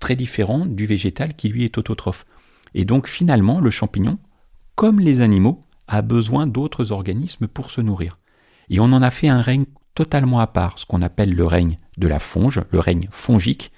très 0.00 0.16
différent 0.16 0.64
du 0.64 0.86
végétal 0.86 1.34
qui 1.34 1.48
lui 1.48 1.64
est 1.64 1.78
autotrophe. 1.78 2.24
Et 2.74 2.84
donc 2.84 3.06
finalement, 3.06 3.60
le 3.60 3.70
champignon, 3.70 4.18
comme 4.74 4.98
les 4.98 5.20
animaux, 5.20 5.60
a 5.88 6.02
besoin 6.02 6.46
d'autres 6.46 6.92
organismes 6.92 7.48
pour 7.48 7.70
se 7.70 7.80
nourrir. 7.80 8.18
Et 8.70 8.80
on 8.80 8.84
en 8.84 9.02
a 9.02 9.10
fait 9.10 9.28
un 9.28 9.42
règne 9.42 9.66
totalement 9.94 10.40
à 10.40 10.46
part, 10.46 10.78
ce 10.78 10.86
qu'on 10.86 11.02
appelle 11.02 11.34
le 11.34 11.44
règne 11.44 11.76
de 11.98 12.08
la 12.08 12.18
fonge, 12.18 12.62
le 12.70 12.78
règne 12.78 13.08
fongique, 13.10 13.72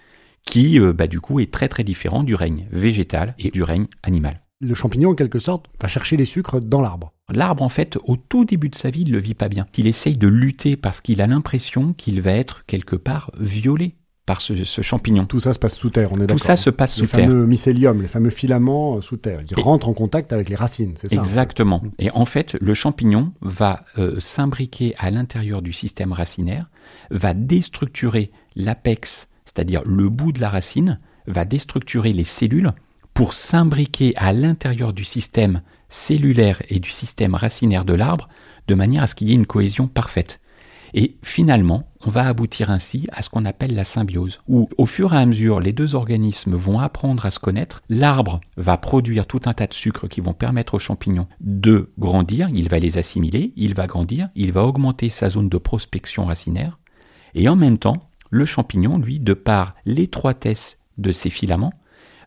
qui 0.44 0.79
euh, 0.79 0.93
bah, 0.93 1.06
du 1.06 1.20
coup 1.20 1.41
est 1.41 1.53
très 1.53 1.69
très 1.69 1.84
différent 1.84 2.22
du 2.22 2.34
règne 2.34 2.69
végétal 2.70 3.34
et 3.38 3.50
du 3.50 3.62
règne 3.62 3.86
animal. 4.03 4.43
Le 4.62 4.74
champignon, 4.74 5.10
en 5.10 5.14
quelque 5.14 5.40
sorte, 5.40 5.66
va 5.81 5.88
chercher 5.88 6.16
les 6.16 6.24
sucres 6.24 6.60
dans 6.60 6.81
l'arbre. 6.81 7.12
L'arbre, 7.31 7.62
en 7.62 7.69
fait, 7.69 7.98
au 8.04 8.16
tout 8.16 8.44
début 8.44 8.69
de 8.69 8.76
sa 8.76 8.90
vie, 8.90 9.02
il 9.02 9.08
ne 9.08 9.14
le 9.14 9.19
vit 9.19 9.34
pas 9.34 9.48
bien. 9.48 9.66
Il 9.76 9.86
essaye 9.86 10.16
de 10.16 10.28
lutter 10.28 10.76
parce 10.76 11.00
qu'il 11.00 11.20
a 11.20 11.26
l'impression 11.26 11.92
qu'il 11.94 12.20
va 12.20 12.32
être 12.32 12.64
quelque 12.66 12.96
part 12.96 13.32
violé 13.38 13.96
par 14.26 14.40
ce, 14.40 14.54
champignon. 14.82 15.26
Tout 15.26 15.40
ça 15.40 15.52
se 15.52 15.58
passe 15.58 15.76
sous 15.76 15.90
terre, 15.90 16.12
on 16.12 16.16
est 16.16 16.20
d'accord. 16.20 16.36
Tout 16.36 16.44
ça 16.44 16.56
se 16.56 16.70
passe 16.70 16.94
sous 16.94 17.06
terre. 17.06 17.26
Les 17.26 17.31
fameux 17.31 17.46
mycélium, 17.46 18.00
les 18.02 18.08
fameux 18.08 18.31
filaments 18.31 18.96
euh, 18.96 19.00
sous 19.00 19.16
terre, 19.16 19.44
qui 19.44 19.54
rentrent 19.54 19.88
en 19.88 19.94
contact 19.94 20.32
avec 20.32 20.48
les 20.48 20.54
racines, 20.54 20.94
c'est 20.96 21.08
ça 21.08 21.16
Exactement. 21.16 21.82
Et 21.98 22.10
en 22.12 22.24
fait, 22.24 22.56
le 22.60 22.74
champignon 22.74 23.32
va 23.40 23.84
euh, 23.98 24.20
s'imbriquer 24.20 24.94
à 24.98 25.10
l'intérieur 25.10 25.60
du 25.60 25.72
système 25.72 26.12
racinaire, 26.12 26.70
va 27.10 27.34
déstructurer 27.34 28.31
l'apex, 28.54 29.28
c'est-à-dire 29.44 29.82
le 29.84 30.08
bout 30.08 30.32
de 30.32 30.40
la 30.40 30.50
racine, 30.50 31.00
va 31.26 31.44
déstructurer 31.44 32.12
les 32.12 32.24
cellules 32.24 32.72
pour 33.14 33.34
s'imbriquer 33.34 34.14
à 34.16 34.32
l'intérieur 34.32 34.92
du 34.92 35.04
système 35.04 35.62
cellulaire 35.88 36.62
et 36.69 36.81
du 36.81 36.90
système 36.90 37.34
racinaire 37.34 37.84
de 37.84 37.92
l'arbre, 37.92 38.28
de 38.69 38.74
manière 38.74 39.02
à 39.02 39.06
ce 39.06 39.14
qu'il 39.14 39.28
y 39.28 39.32
ait 39.32 39.36
une 39.36 39.46
cohésion 39.46 39.86
parfaite. 39.86 40.40
Et 40.94 41.16
finalement, 41.22 41.88
on 42.04 42.10
va 42.10 42.26
aboutir 42.26 42.70
ainsi 42.70 43.06
à 43.12 43.22
ce 43.22 43.31
qu'on 43.31 43.46
appelle 43.46 43.74
la 43.74 43.84
symbiose, 43.84 44.40
où 44.46 44.69
au 44.76 44.84
fur 44.84 45.14
et 45.14 45.19
à 45.19 45.24
mesure 45.24 45.60
les 45.60 45.72
deux 45.72 45.94
organismes 45.94 46.54
vont 46.54 46.81
apprendre 46.81 47.24
à 47.24 47.31
se 47.31 47.38
connaître, 47.38 47.82
l'arbre 47.88 48.40
va 48.56 48.76
produire 48.76 49.26
tout 49.26 49.40
un 49.46 49.54
tas 49.54 49.66
de 49.66 49.74
sucres 49.74 50.08
qui 50.08 50.20
vont 50.20 50.34
permettre 50.34 50.74
aux 50.74 50.78
champignons 50.78 51.28
de 51.40 51.92
grandir, 51.98 52.50
il 52.54 52.69
va 52.69 52.78
les 52.78 52.98
assimiler, 52.98 53.54
il 53.56 53.74
va 53.74 53.86
grandir, 53.86 54.28
il 54.34 54.52
va 54.52 54.64
augmenter 54.64 55.08
sa 55.08 55.31
zone 55.31 55.48
de 55.48 55.58
prospection 55.58 56.26
racinaire, 56.26 56.78
et 57.34 57.48
en 57.48 57.56
même 57.56 57.78
temps, 57.78 58.10
le 58.31 58.44
champignon, 58.44 58.98
lui, 58.98 59.19
de 59.19 59.34
par 59.34 59.74
l'étroitesse 59.86 60.78
de 60.98 61.12
ses 61.12 61.31
filaments, 61.31 61.72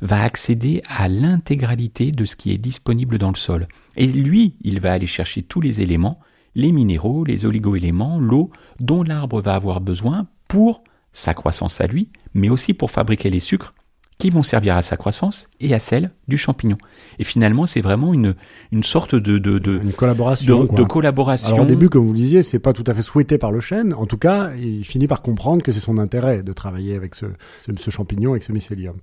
va 0.01 0.21
accéder 0.21 0.81
à 0.87 1.07
l'intégralité 1.07 2.11
de 2.11 2.25
ce 2.25 2.35
qui 2.35 2.51
est 2.51 2.57
disponible 2.57 3.17
dans 3.17 3.29
le 3.29 3.35
sol. 3.35 3.67
Et 3.95 4.07
lui, 4.07 4.55
il 4.61 4.79
va 4.79 4.91
aller 4.93 5.07
chercher 5.07 5.41
tous 5.43 5.61
les 5.61 5.81
éléments 5.81 6.19
les 6.55 6.71
minéraux, 6.71 7.25
les 7.25 7.45
oligoéléments, 7.45 8.19
l'eau 8.19 8.49
dont 8.79 9.03
l'arbre 9.03 9.41
va 9.41 9.55
avoir 9.55 9.81
besoin 9.81 10.27
pour 10.47 10.83
sa 11.11 11.33
croissance 11.33 11.81
à 11.81 11.87
lui, 11.87 12.09
mais 12.33 12.49
aussi 12.49 12.73
pour 12.73 12.91
fabriquer 12.91 13.29
les 13.29 13.39
sucres 13.39 13.73
qui 14.17 14.29
vont 14.29 14.43
servir 14.43 14.77
à 14.77 14.81
sa 14.81 14.95
croissance 14.95 15.49
et 15.59 15.73
à 15.73 15.79
celle 15.79 16.11
du 16.29 16.37
champignon. 16.37 16.77
Et 17.19 17.25
finalement, 17.25 17.65
c'est 17.65 17.81
vraiment 17.81 18.13
une, 18.13 18.35
une 18.71 18.83
sorte 18.83 19.13
de, 19.13 19.37
de, 19.37 19.59
de, 19.59 19.81
Une 19.83 19.91
collaboration. 19.91 20.63
de, 20.63 20.83
collaboration. 20.83 21.53
Alors 21.55 21.65
au 21.65 21.67
début, 21.67 21.89
comme 21.89 22.05
vous 22.05 22.13
le 22.13 22.17
disiez, 22.17 22.41
c'est 22.41 22.59
pas 22.59 22.71
tout 22.71 22.85
à 22.87 22.93
fait 22.93 23.01
souhaité 23.01 23.37
par 23.37 23.51
le 23.51 23.59
chêne. 23.59 23.93
En 23.93 24.05
tout 24.05 24.17
cas, 24.17 24.51
il 24.55 24.85
finit 24.85 25.07
par 25.07 25.21
comprendre 25.21 25.63
que 25.63 25.73
c'est 25.73 25.81
son 25.81 25.97
intérêt 25.97 26.43
de 26.43 26.53
travailler 26.53 26.95
avec 26.95 27.13
ce, 27.13 27.25
ce, 27.65 27.71
ce 27.77 27.89
champignon, 27.89 28.31
avec 28.31 28.43
ce 28.43 28.53
mycélium. 28.53 28.95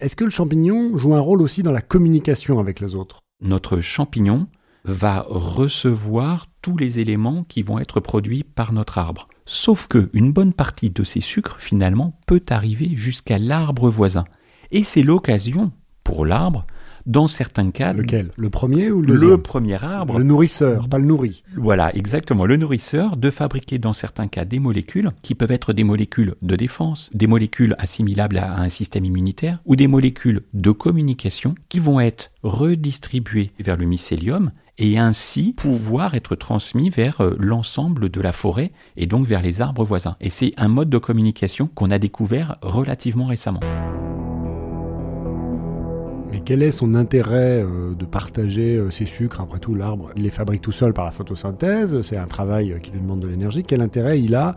Est-ce 0.00 0.16
que 0.16 0.24
le 0.24 0.30
champignon 0.30 0.96
joue 0.96 1.14
un 1.14 1.20
rôle 1.20 1.42
aussi 1.42 1.62
dans 1.62 1.72
la 1.72 1.82
communication 1.82 2.58
avec 2.58 2.80
les 2.80 2.94
autres? 2.94 3.20
Notre 3.40 3.80
champignon 3.80 4.48
va 4.84 5.24
recevoir 5.28 6.46
tous 6.60 6.76
les 6.76 6.98
éléments 6.98 7.44
qui 7.44 7.62
vont 7.62 7.78
être 7.78 8.00
produits 8.00 8.42
par 8.42 8.72
notre 8.72 8.98
arbre. 8.98 9.28
Sauf 9.44 9.86
que 9.86 10.10
une 10.12 10.32
bonne 10.32 10.52
partie 10.52 10.90
de 10.90 11.04
ces 11.04 11.20
sucres, 11.20 11.60
finalement, 11.60 12.18
peut 12.26 12.42
arriver 12.50 12.90
jusqu'à 12.94 13.38
l'arbre 13.38 13.90
voisin. 13.90 14.24
Et 14.70 14.84
c'est 14.84 15.02
l'occasion 15.02 15.72
pour 16.02 16.26
l'arbre, 16.26 16.66
dans 17.06 17.26
certains 17.26 17.70
cas, 17.70 17.92
Lequel? 17.92 18.30
Le 18.36 18.50
premier 18.50 18.90
ou 18.90 19.02
le 19.02 19.40
premier 19.40 19.82
arbre, 19.82 20.18
Le 20.18 20.24
nourrisseur, 20.24 20.88
pas 20.88 20.98
le 20.98 21.04
nourri. 21.04 21.42
voilà, 21.56 21.94
exactement, 21.96 22.46
le 22.46 22.56
nourrisseur, 22.56 23.16
de 23.16 23.30
fabriquer 23.30 23.78
dans 23.78 23.92
certains 23.92 24.28
cas 24.28 24.44
des 24.44 24.58
molécules 24.58 25.10
qui 25.22 25.34
peuvent 25.34 25.50
être 25.52 25.72
des 25.72 25.84
molécules 25.84 26.34
de 26.42 26.56
défense, 26.56 27.10
des 27.14 27.26
molécules 27.26 27.74
assimilables 27.78 28.38
à 28.38 28.60
un 28.60 28.68
système 28.68 29.04
immunitaire 29.04 29.58
ou 29.64 29.76
des 29.76 29.86
molécules 29.86 30.42
de 30.52 30.70
communication 30.70 31.54
qui 31.68 31.78
vont 31.80 32.00
être 32.00 32.30
redistribuées 32.42 33.50
vers 33.58 33.76
le 33.76 33.86
mycélium 33.86 34.50
et 34.78 34.98
ainsi 34.98 35.54
pouvoir 35.56 36.14
être 36.14 36.34
transmis 36.34 36.88
vers 36.90 37.20
euh, 37.20 37.36
l'ensemble 37.38 38.08
de 38.08 38.20
la 38.20 38.32
forêt 38.32 38.72
et 38.96 39.06
donc 39.06 39.26
vers 39.26 39.42
les 39.42 39.60
arbres 39.60 39.84
voisins. 39.84 40.16
Et 40.20 40.30
c'est 40.30 40.52
un 40.56 40.68
mode 40.68 40.88
de 40.90 40.98
communication 40.98 41.68
qu'on 41.74 41.90
a 41.90 41.98
découvert 41.98 42.56
relativement 42.62 43.26
récemment. 43.26 43.60
Mais 46.32 46.40
quel 46.40 46.62
est 46.62 46.70
son 46.70 46.94
intérêt 46.94 47.62
euh, 47.62 47.94
de 47.94 48.06
partager 48.06 48.76
euh, 48.76 48.90
ces 48.90 49.04
sucres 49.04 49.42
Après 49.42 49.58
tout, 49.58 49.74
l'arbre, 49.74 50.08
les 50.16 50.30
fabrique 50.30 50.62
tout 50.62 50.72
seul 50.72 50.94
par 50.94 51.04
la 51.04 51.10
photosynthèse. 51.10 52.00
C'est 52.00 52.16
un 52.16 52.26
travail 52.26 52.72
euh, 52.72 52.78
qui 52.78 52.90
lui 52.90 53.00
demande 53.00 53.20
de 53.20 53.28
l'énergie. 53.28 53.62
Quel 53.62 53.82
intérêt 53.82 54.18
il 54.18 54.34
a 54.34 54.56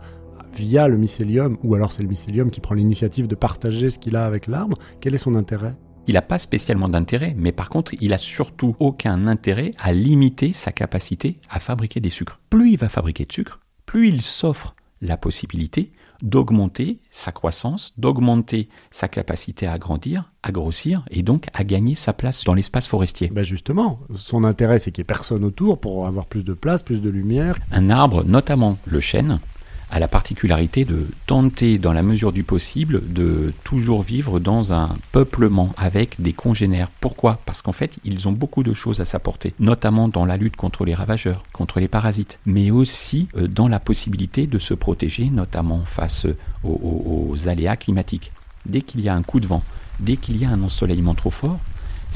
via 0.54 0.88
le 0.88 0.96
mycélium, 0.96 1.58
ou 1.62 1.74
alors 1.74 1.92
c'est 1.92 2.02
le 2.02 2.08
mycélium 2.08 2.50
qui 2.50 2.60
prend 2.60 2.74
l'initiative 2.74 3.26
de 3.26 3.34
partager 3.34 3.90
ce 3.90 3.98
qu'il 3.98 4.16
a 4.16 4.24
avec 4.24 4.46
l'arbre 4.46 4.78
Quel 5.02 5.14
est 5.14 5.18
son 5.18 5.34
intérêt? 5.34 5.74
Il 6.06 6.14
n'a 6.14 6.22
pas 6.22 6.38
spécialement 6.38 6.88
d'intérêt, 6.88 7.34
mais 7.36 7.52
par 7.52 7.68
contre, 7.68 7.92
il 8.00 8.14
a 8.14 8.18
surtout 8.18 8.74
aucun 8.78 9.26
intérêt 9.26 9.72
à 9.78 9.92
limiter 9.92 10.54
sa 10.54 10.72
capacité 10.72 11.40
à 11.50 11.60
fabriquer 11.60 12.00
des 12.00 12.08
sucres. 12.08 12.40
Plus 12.48 12.70
il 12.70 12.78
va 12.78 12.88
fabriquer 12.88 13.26
de 13.26 13.32
sucre, 13.32 13.60
plus 13.84 14.08
il 14.08 14.22
s'offre 14.22 14.74
la 15.02 15.18
possibilité 15.18 15.92
d'augmenter 16.22 17.00
sa 17.10 17.32
croissance, 17.32 17.92
d'augmenter 17.96 18.68
sa 18.90 19.08
capacité 19.08 19.66
à 19.66 19.78
grandir, 19.78 20.32
à 20.42 20.52
grossir 20.52 21.04
et 21.10 21.22
donc 21.22 21.46
à 21.54 21.64
gagner 21.64 21.94
sa 21.94 22.12
place 22.12 22.44
dans 22.44 22.54
l'espace 22.54 22.86
forestier. 22.86 23.28
Ben 23.28 23.44
justement, 23.44 24.00
son 24.14 24.44
intérêt 24.44 24.78
c'est 24.78 24.90
qu'il 24.90 25.02
n'y 25.02 25.06
ait 25.06 25.14
personne 25.14 25.44
autour 25.44 25.80
pour 25.80 26.06
avoir 26.06 26.26
plus 26.26 26.44
de 26.44 26.54
place, 26.54 26.82
plus 26.82 27.00
de 27.00 27.10
lumière. 27.10 27.58
Un 27.72 27.90
arbre, 27.90 28.24
notamment 28.24 28.78
le 28.86 29.00
chêne, 29.00 29.40
a 29.90 29.98
la 30.00 30.08
particularité 30.08 30.84
de 30.84 31.06
tenter, 31.26 31.78
dans 31.78 31.92
la 31.92 32.02
mesure 32.02 32.32
du 32.32 32.42
possible, 32.42 33.02
de 33.12 33.52
toujours 33.62 34.02
vivre 34.02 34.40
dans 34.40 34.72
un 34.72 34.96
peuplement 35.12 35.72
avec 35.76 36.20
des 36.20 36.32
congénères. 36.32 36.90
Pourquoi? 37.00 37.38
Parce 37.46 37.62
qu'en 37.62 37.72
fait, 37.72 37.98
ils 38.04 38.26
ont 38.26 38.32
beaucoup 38.32 38.62
de 38.64 38.74
choses 38.74 39.00
à 39.00 39.04
s'apporter, 39.04 39.54
notamment 39.60 40.08
dans 40.08 40.24
la 40.24 40.36
lutte 40.36 40.56
contre 40.56 40.84
les 40.84 40.94
ravageurs, 40.94 41.44
contre 41.52 41.78
les 41.78 41.88
parasites, 41.88 42.40
mais 42.46 42.70
aussi 42.70 43.28
euh, 43.36 43.46
dans 43.46 43.68
la 43.68 43.78
possibilité 43.78 44.46
de 44.46 44.58
se 44.58 44.74
protéger, 44.74 45.30
notamment 45.30 45.84
face 45.84 46.26
aux, 46.64 46.70
aux- 46.70 47.28
aux 47.30 47.48
aléas 47.48 47.76
climatiques. 47.76 48.32
Dès 48.66 48.80
qu'il 48.80 49.00
y 49.00 49.08
a 49.08 49.14
un 49.14 49.22
coup 49.22 49.38
de 49.38 49.46
vent, 49.46 49.62
dès 50.00 50.16
qu'il 50.16 50.36
y 50.36 50.44
a 50.44 50.50
un 50.50 50.62
ensoleillement 50.62 51.14
trop 51.14 51.30
fort, 51.30 51.58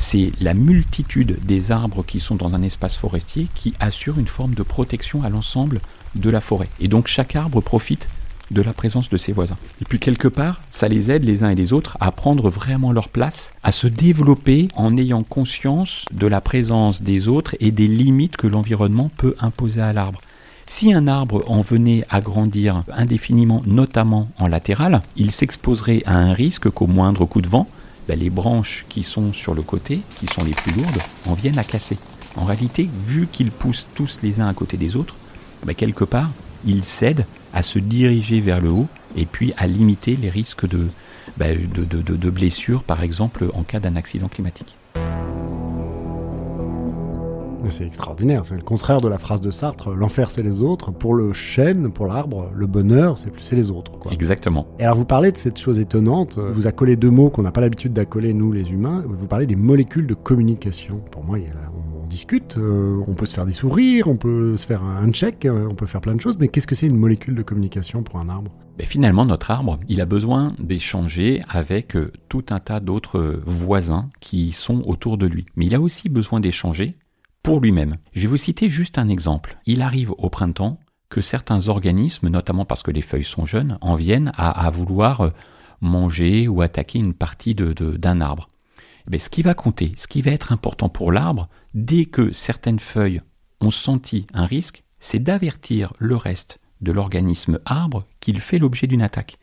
c'est 0.01 0.33
la 0.41 0.55
multitude 0.55 1.37
des 1.45 1.71
arbres 1.73 2.03
qui 2.03 2.21
sont 2.21 2.35
dans 2.35 2.55
un 2.55 2.63
espace 2.63 2.97
forestier 2.97 3.49
qui 3.55 3.75
assure 3.81 4.19
une 4.19 4.29
forme 4.29 4.55
de 4.55 4.63
protection 4.63 5.23
à 5.23 5.29
l'ensemble 5.29 5.81
de 6.15 6.31
la 6.31 6.41
forêt. 6.41 6.71
Et 6.81 6.89
donc 6.89 7.07
chaque 7.07 7.37
arbre 7.37 7.61
profite 7.61 8.09
de 8.51 8.63
la 8.63 8.73
présence 8.73 9.11
de 9.11 9.19
ses 9.19 9.33
voisins. 9.33 9.59
Et 9.83 9.85
puis 9.85 9.99
quelque 9.99 10.27
part, 10.27 10.63
ça 10.71 10.89
les 10.89 11.11
aide 11.11 11.25
les 11.25 11.45
uns 11.45 11.51
et 11.51 11.55
les 11.55 11.75
autres 11.75 11.99
à 12.01 12.11
prendre 12.13 12.49
vraiment 12.49 12.93
leur 12.93 13.11
place, 13.11 13.53
à 13.63 13.73
se 13.73 13.87
développer 13.87 14.69
en 14.75 14.97
ayant 14.97 15.23
conscience 15.23 16.07
de 16.13 16.27
la 16.27 16.41
présence 16.41 17.03
des 17.03 17.29
autres 17.29 17.55
et 17.61 17.71
des 17.71 17.87
limites 17.87 18.39
que 18.39 18.47
l'environnement 18.47 19.11
peut 19.19 19.37
imposer 19.39 19.83
à 19.83 19.93
l'arbre. 19.93 20.23
Si 20.67 20.95
un 20.95 21.09
arbre 21.09 21.45
en 21.47 21.61
venait 21.61 22.05
à 22.09 22.23
grandir 22.23 22.85
indéfiniment, 22.93 23.63
notamment 23.67 24.31
en 24.39 24.47
latéral, 24.47 25.03
il 25.17 25.31
s'exposerait 25.31 26.03
à 26.07 26.17
un 26.17 26.33
risque 26.33 26.71
qu'au 26.71 26.87
moindre 26.87 27.27
coup 27.27 27.43
de 27.43 27.49
vent, 27.49 27.69
ben, 28.11 28.19
les 28.19 28.29
branches 28.29 28.87
qui 28.89 29.05
sont 29.05 29.33
sur 29.33 29.55
le 29.55 29.63
côté, 29.63 30.01
qui 30.17 30.27
sont 30.27 30.43
les 30.43 30.51
plus 30.51 30.73
lourdes, 30.73 30.99
en 31.29 31.35
viennent 31.35 31.61
à 31.61 31.63
casser. 31.63 31.97
En 32.35 32.45
réalité, 32.45 32.91
vu 33.07 33.29
qu'ils 33.31 33.53
poussent 33.53 33.87
tous 33.95 34.19
les 34.25 34.41
uns 34.41 34.49
à 34.49 34.53
côté 34.53 34.77
des 34.77 34.97
autres, 34.97 35.15
ben, 35.65 35.77
quelque 35.77 36.03
part, 36.03 36.29
ils 36.65 36.83
cèdent 36.83 37.25
à 37.55 37.63
se 37.63 37.79
diriger 37.79 38.41
vers 38.41 38.61
le 38.61 38.71
haut 38.71 38.89
et 39.15 39.27
puis 39.27 39.53
à 39.57 39.69
limiter 39.69 40.17
les 40.17 40.29
risques 40.29 40.67
de, 40.67 40.89
ben, 41.37 41.57
blessures, 42.33 42.83
par 42.83 43.05
exemple, 43.05 43.49
en 43.55 43.63
cas 43.63 43.79
d'un 43.79 43.95
accident 43.95 44.27
climatique. 44.27 44.77
C'est 47.69 47.87
extraordinaire, 47.87 48.45
c'est 48.47 48.57
le 48.57 48.63
contraire 48.63 49.01
de 49.01 49.09
la 49.09 49.19
phrase 49.19 49.41
de 49.41 49.51
Sartre, 49.51 49.91
l'enfer 49.91 50.31
c'est 50.31 50.43
les 50.43 50.63
autres. 50.63 50.91
Pour 50.93 51.15
le 51.15 51.33
chêne, 51.33 51.91
pour 51.91 52.07
l'arbre, 52.07 52.51
le 52.55 52.67
bonheur 52.67 53.19
c'est 53.19 53.31
plus 53.31 53.43
c'est 53.43 53.57
les 53.57 53.71
autres. 53.71 53.93
quoi. 53.99 54.13
Exactement. 54.13 54.67
Et 54.79 54.85
alors 54.85 54.97
vous 54.97 55.05
parlez 55.05 55.31
de 55.33 55.37
cette 55.37 55.59
chose 55.59 55.79
étonnante, 55.79 56.39
vous 56.39 56.67
accolez 56.67 56.97
deux 56.97 57.11
mots 57.11 57.31
qu'on 57.31 57.43
n'a 57.43 57.53
pas 57.53 57.61
l'habitude 57.61 57.93
d'accoler 57.93 58.33
nous 58.33 58.53
les 58.53 58.71
humains, 58.73 59.05
vous 59.07 59.27
parlez 59.29 59.47
des 59.47 59.57
molécules 59.57 60.07
de 60.07 60.15
communication. 60.15 61.01
Pour 61.11 61.25
moi, 61.25 61.39
il 61.39 61.45
y 61.45 61.49
a 61.49 61.55
là- 61.55 61.71
on, 61.75 62.05
on 62.05 62.07
discute, 62.07 62.57
euh, 62.59 63.01
on 63.07 63.15
peut 63.15 63.27
se 63.27 63.35
faire 63.35 63.47
des 63.47 63.53
sourires, 63.53 64.09
on 64.09 64.17
peut 64.17 64.57
se 64.57 64.67
faire 64.67 64.83
un 64.83 65.11
check, 65.13 65.45
euh, 65.47 65.69
on 65.71 65.75
peut 65.75 65.87
faire 65.87 66.01
plein 66.01 66.15
de 66.15 66.21
choses, 66.21 66.37
mais 66.41 66.49
qu'est-ce 66.49 66.67
que 66.67 66.75
c'est 66.75 66.87
une 66.87 66.97
molécule 66.97 67.35
de 67.35 67.43
communication 67.43 68.03
pour 68.03 68.19
un 68.19 68.29
arbre? 68.29 68.51
Ben, 68.79 68.87
finalement, 68.87 69.25
notre 69.27 69.51
arbre, 69.51 69.79
il 69.89 70.01
a 70.01 70.07
besoin 70.07 70.55
d'échanger 70.59 71.41
avec 71.49 71.97
euh, 71.97 72.11
tout 72.29 72.45
un 72.51 72.59
tas 72.59 72.81
d'autres 72.81 73.41
voisins 73.45 74.09
qui 74.21 74.53
sont 74.53 74.83
autour 74.87 75.19
de 75.19 75.27
lui. 75.27 75.45
Mais 75.57 75.67
il 75.67 75.75
a 75.75 75.81
aussi 75.81 76.09
besoin 76.09 76.41
d'échanger 76.41 76.97
pour 77.43 77.61
lui-même. 77.61 77.97
Je 78.13 78.23
vais 78.23 78.29
vous 78.29 78.37
citer 78.37 78.69
juste 78.69 78.99
un 78.99 79.09
exemple. 79.09 79.59
Il 79.67 79.83
arrive 79.83 80.13
au 80.19 80.31
printemps 80.31 80.79
que 81.09 81.21
certains 81.21 81.69
organismes, 81.69 82.29
notamment 82.29 82.65
parce 82.65 82.83
que 82.83 82.91
les 82.91 83.03
feuilles 83.03 83.25
sont 83.25 83.45
jeunes, 83.45 83.79
en 83.81 83.95
viennent 83.95 84.33
à, 84.37 84.71
vouloir 84.71 85.23
euh, 85.23 85.31
manger 85.81 86.49
ou 86.49 86.63
attaquer 86.63 86.99
une 86.99 87.15
partie 87.15 87.55
d'un 87.55 88.21
arbre. 88.21 88.49
Eh 89.13 89.19
ce 89.19 89.31
qui 89.31 89.43
va 89.43 89.55
compter, 89.55 89.93
ce 89.97 90.07
qui 90.07 90.23
va 90.23 90.31
être 90.31 90.53
important 90.53 90.89
pour 90.89 91.11
l'arbre, 91.11 91.49
dès 91.75 92.05
que 92.05 92.33
certaines 92.33 92.79
feuilles 92.79 93.23
ont 93.61 93.73
senti 93.73 94.27
un 94.33 94.45
risque, 94.45 94.85
c'est 95.01 95.19
d'avertir 95.19 95.93
le 95.99 96.17
reste 96.17 96.61
de 96.81 96.93
l'organisme 96.93 97.59
arbre 97.65 98.07
qu'il 98.21 98.41
fait 98.41 98.59
l'objet 98.59 98.87
d'une 98.87 99.03
attaque. 99.03 99.39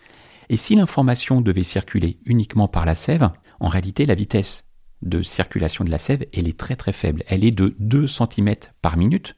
Et 0.50 0.58
si 0.58 0.76
l'information 0.76 1.42
devait 1.42 1.66
circuler 1.66 2.20
uniquement 2.26 2.68
par 2.68 2.86
la 2.86 2.96
sève, 2.96 3.30
en 3.60 3.68
réalité 3.68 4.06
la 4.06 4.16
vitesse 4.16 4.67
de 5.02 5.22
circulation 5.22 5.84
de 5.84 5.92
la 5.92 5.98
sève, 5.98 6.26
elle 6.34 6.48
est 6.48 6.58
très 6.58 6.76
très 6.76 6.94
faible. 6.94 7.24
Elle 7.28 7.44
est 7.44 7.52
de 7.52 7.76
2 7.80 8.08
cm 8.08 8.56
par 8.82 8.98
minute, 8.98 9.36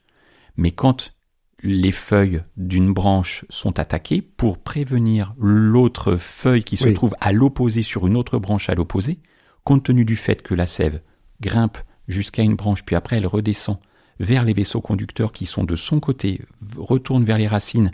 mais 0.56 0.70
quand 0.70 1.14
les 1.62 1.92
feuilles 1.92 2.42
d'une 2.56 2.92
branche 2.92 3.44
sont 3.50 3.78
attaquées, 3.78 4.22
pour 4.22 4.58
prévenir 4.58 5.34
l'autre 5.38 6.16
feuille 6.16 6.64
qui 6.64 6.78
se 6.78 6.86
Oui. 6.86 6.94
trouve 6.94 7.14
à 7.20 7.32
l'opposé 7.32 7.82
sur 7.82 8.06
une 8.06 8.16
autre 8.16 8.38
branche 8.38 8.70
à 8.70 8.74
l'opposé, 8.74 9.18
compte 9.64 9.84
tenu 9.84 10.06
du 10.06 10.16
fait 10.16 10.42
que 10.42 10.54
la 10.54 10.66
sève 10.66 11.02
grimpe 11.42 11.76
jusqu'à 12.08 12.42
une 12.42 12.56
branche, 12.56 12.82
puis 12.84 12.96
après 12.96 13.16
elle 13.18 13.26
redescend 13.26 13.78
vers 14.18 14.44
les 14.44 14.54
vaisseaux 14.54 14.80
conducteurs 14.80 15.32
qui 15.32 15.46
sont 15.46 15.64
de 15.64 15.76
son 15.76 16.00
côté, 16.00 16.40
retourne 16.76 17.24
vers 17.24 17.38
les 17.38 17.46
racines 17.46 17.90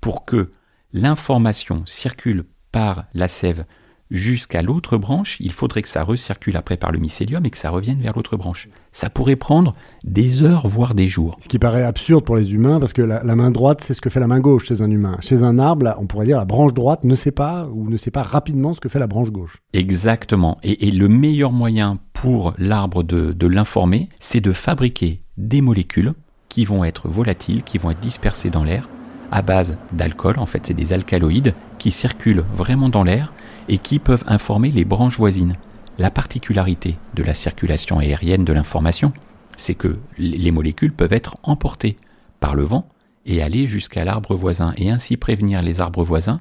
pour 0.00 0.24
que 0.24 0.52
l'information 0.92 1.84
circule 1.86 2.44
par 2.72 3.06
la 3.14 3.28
sève 3.28 3.64
jusqu'à 4.10 4.62
l'autre 4.62 4.96
branche, 4.96 5.36
il 5.40 5.52
faudrait 5.52 5.82
que 5.82 5.88
ça 5.88 6.02
recircule 6.02 6.56
après 6.56 6.76
par 6.76 6.92
le 6.92 6.98
mycélium 6.98 7.44
et 7.44 7.50
que 7.50 7.58
ça 7.58 7.70
revienne 7.70 8.00
vers 8.00 8.14
l'autre 8.14 8.36
branche. 8.36 8.68
Ça 8.92 9.10
pourrait 9.10 9.36
prendre 9.36 9.74
des 10.04 10.42
heures, 10.42 10.66
voire 10.66 10.94
des 10.94 11.08
jours. 11.08 11.36
Ce 11.40 11.48
qui 11.48 11.58
paraît 11.58 11.84
absurde 11.84 12.24
pour 12.24 12.36
les 12.36 12.52
humains, 12.52 12.80
parce 12.80 12.92
que 12.92 13.02
la, 13.02 13.22
la 13.22 13.36
main 13.36 13.50
droite, 13.50 13.82
c'est 13.82 13.94
ce 13.94 14.00
que 14.00 14.10
fait 14.10 14.20
la 14.20 14.26
main 14.26 14.40
gauche 14.40 14.66
chez 14.66 14.82
un 14.82 14.90
humain. 14.90 15.18
Chez 15.20 15.42
un 15.42 15.58
arbre, 15.58 15.84
là, 15.84 15.96
on 16.00 16.06
pourrait 16.06 16.26
dire 16.26 16.38
la 16.38 16.44
branche 16.44 16.74
droite 16.74 17.04
ne 17.04 17.14
sait 17.14 17.30
pas 17.30 17.68
ou 17.72 17.88
ne 17.88 17.96
sait 17.96 18.10
pas 18.10 18.22
rapidement 18.22 18.74
ce 18.74 18.80
que 18.80 18.88
fait 18.88 18.98
la 18.98 19.06
branche 19.06 19.30
gauche. 19.30 19.58
Exactement. 19.72 20.58
Et, 20.62 20.88
et 20.88 20.90
le 20.90 21.08
meilleur 21.08 21.52
moyen 21.52 21.98
pour 22.12 22.54
l'arbre 22.58 23.02
de, 23.02 23.32
de 23.32 23.46
l'informer, 23.46 24.08
c'est 24.20 24.40
de 24.40 24.52
fabriquer 24.52 25.20
des 25.36 25.60
molécules 25.60 26.12
qui 26.48 26.64
vont 26.64 26.82
être 26.82 27.08
volatiles, 27.08 27.62
qui 27.62 27.78
vont 27.78 27.90
être 27.90 28.00
dispersées 28.00 28.50
dans 28.50 28.64
l'air, 28.64 28.88
à 29.30 29.42
base 29.42 29.76
d'alcool. 29.92 30.38
En 30.38 30.46
fait, 30.46 30.66
c'est 30.66 30.74
des 30.74 30.92
alcaloïdes 30.92 31.54
qui 31.78 31.92
circulent 31.92 32.44
vraiment 32.54 32.88
dans 32.88 33.04
l'air 33.04 33.32
et 33.68 33.78
qui 33.78 33.98
peuvent 33.98 34.24
informer 34.26 34.70
les 34.70 34.84
branches 34.84 35.18
voisines. 35.18 35.56
La 35.98 36.10
particularité 36.10 36.96
de 37.14 37.22
la 37.22 37.34
circulation 37.34 37.98
aérienne 37.98 38.44
de 38.44 38.52
l'information, 38.52 39.12
c'est 39.56 39.74
que 39.74 39.98
les 40.18 40.50
molécules 40.50 40.92
peuvent 40.92 41.12
être 41.12 41.36
emportées 41.42 41.96
par 42.40 42.54
le 42.54 42.62
vent 42.62 42.88
et 43.26 43.42
aller 43.42 43.66
jusqu'à 43.66 44.04
l'arbre 44.04 44.34
voisin 44.34 44.72
et 44.76 44.90
ainsi 44.90 45.16
prévenir 45.16 45.62
les 45.62 45.80
arbres 45.80 46.04
voisins 46.04 46.40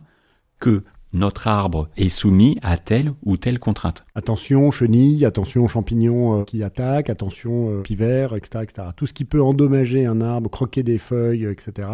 que 0.59 0.83
notre 1.13 1.47
arbre 1.47 1.89
est 1.97 2.09
soumis 2.09 2.57
à 2.61 2.77
telle 2.77 3.11
ou 3.23 3.37
telle 3.37 3.59
contrainte. 3.59 4.03
Attention 4.13 4.69
chenilles, 4.71 5.25
attention 5.25 5.67
champignons 5.67 6.41
euh, 6.41 6.43
qui 6.43 6.63
attaquent, 6.63 7.09
attention 7.09 7.71
euh, 7.71 7.81
pivers, 7.81 8.35
etc., 8.35 8.63
etc. 8.63 8.87
Tout 8.95 9.07
ce 9.07 9.13
qui 9.13 9.25
peut 9.25 9.41
endommager 9.41 10.05
un 10.05 10.21
arbre, 10.21 10.49
croquer 10.49 10.83
des 10.83 10.97
feuilles, 10.97 11.45
etc. 11.45 11.87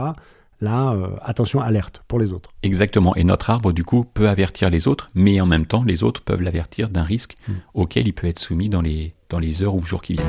Là, 0.63 0.93
euh, 0.93 1.07
attention, 1.21 1.59
alerte 1.59 2.03
pour 2.07 2.19
les 2.19 2.31
autres. 2.31 2.49
Exactement. 2.63 3.13
Et 3.17 3.25
notre 3.25 3.49
arbre, 3.49 3.73
du 3.73 3.83
coup, 3.83 4.05
peut 4.05 4.29
avertir 4.29 4.69
les 4.69 4.87
autres, 4.87 5.09
mais 5.13 5.41
en 5.41 5.45
même 5.45 5.65
temps, 5.65 5.83
les 5.83 6.03
autres 6.03 6.21
peuvent 6.21 6.41
l'avertir 6.41 6.87
d'un 6.89 7.03
risque 7.03 7.35
Hmm. 7.47 7.53
auquel 7.73 8.07
il 8.07 8.13
peut 8.13 8.27
être 8.27 8.39
soumis 8.39 8.69
dans 8.69 8.81
les, 8.81 9.15
dans 9.29 9.39
les 9.39 9.61
heures 9.63 9.75
ou 9.75 9.81
jours 9.81 10.01
qui 10.01 10.13
viennent. 10.13 10.27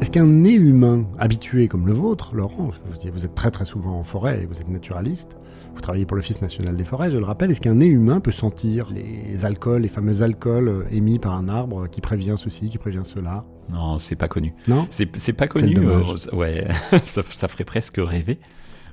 Est-ce 0.00 0.10
qu'un 0.10 0.26
nez 0.26 0.54
humain 0.54 1.06
habitué 1.18 1.66
comme 1.66 1.86
le 1.86 1.92
vôtre, 1.92 2.34
Laurent, 2.34 2.70
vous, 2.84 3.10
vous 3.10 3.24
êtes 3.24 3.34
très 3.34 3.50
très 3.50 3.64
souvent 3.64 3.98
en 3.98 4.04
forêt 4.04 4.42
et 4.42 4.46
vous 4.46 4.60
êtes 4.60 4.68
naturaliste, 4.68 5.36
vous 5.74 5.80
travaillez 5.80 6.06
pour 6.06 6.16
l'Office 6.16 6.40
national 6.40 6.76
des 6.76 6.84
forêts, 6.84 7.10
je 7.10 7.18
le 7.18 7.24
rappelle, 7.24 7.50
est-ce 7.50 7.60
qu'un 7.60 7.74
nez 7.74 7.86
humain 7.86 8.20
peut 8.20 8.30
sentir 8.30 8.88
les 8.92 9.44
alcools, 9.44 9.82
les 9.82 9.88
fameux 9.88 10.22
alcools 10.22 10.68
euh, 10.68 10.84
émis 10.90 11.18
par 11.18 11.34
un 11.34 11.48
arbre 11.48 11.88
qui 11.88 12.00
prévient 12.00 12.34
ceci, 12.36 12.70
qui 12.70 12.78
prévient 12.78 13.04
cela? 13.04 13.44
Non, 13.72 13.98
c'est 13.98 14.16
pas 14.16 14.28
connu. 14.28 14.52
Non 14.68 14.86
C'est 14.90 15.32
pas 15.32 15.48
connu. 15.48 15.76
euh, 15.78 16.02
ouais, 16.32 16.66
ça, 17.06 17.22
ça 17.22 17.48
ferait 17.48 17.64
presque 17.64 17.96
rêver. 17.98 18.38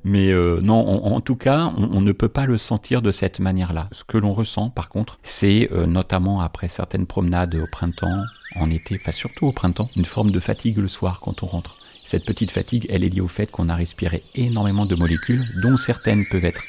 Mais 0.04 0.32
euh, 0.32 0.62
non, 0.62 0.76
en, 0.88 1.16
en 1.16 1.22
tout 1.22 1.36
cas, 1.36 1.74
on, 1.78 1.98
on 1.98 2.02
ne 2.02 2.12
peut 2.12 2.30
pas 2.30 2.46
le 2.46 2.58
sentir 2.58 3.02
de 3.02 3.12
cette 3.12 3.40
manière-là. 3.40 3.88
Ce 3.92 4.04
que 4.04 4.18
l'on 4.18 4.32
ressent, 4.32 4.70
par 4.70 4.90
contre, 4.90 5.18
c'est 5.24 5.70
euh, 5.74 5.86
notamment 5.88 6.40
après 6.40 6.70
certaines 6.70 7.08
promenades 7.08 7.56
au 7.56 7.68
printemps, 7.70 8.24
en 8.56 8.70
été, 8.70 8.96
enfin 9.02 9.12
surtout 9.12 9.48
au 9.48 9.52
printemps, 9.52 9.90
une 9.96 10.06
forme 10.06 10.32
de 10.32 10.40
fatigue 10.40 10.78
le 10.78 10.88
soir 10.88 11.20
quand 11.20 11.44
on 11.44 11.48
rentre. 11.48 11.76
Cette 12.04 12.26
petite 12.26 12.52
fatigue, 12.52 12.86
elle 12.90 13.04
est 13.04 13.10
liée 13.10 13.20
au 13.22 13.28
fait 13.28 13.52
qu'on 13.52 13.68
a 13.68 13.76
respiré 13.76 14.24
énormément 14.36 14.86
de 14.86 14.96
molécules, 14.96 15.44
dont 15.62 15.76
certaines 15.76 16.26
peuvent 16.28 16.46
être 16.46 16.62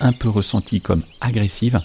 un 0.00 0.12
peu 0.12 0.28
ressenties 0.30 0.80
comme 0.80 1.02
agressives, 1.20 1.82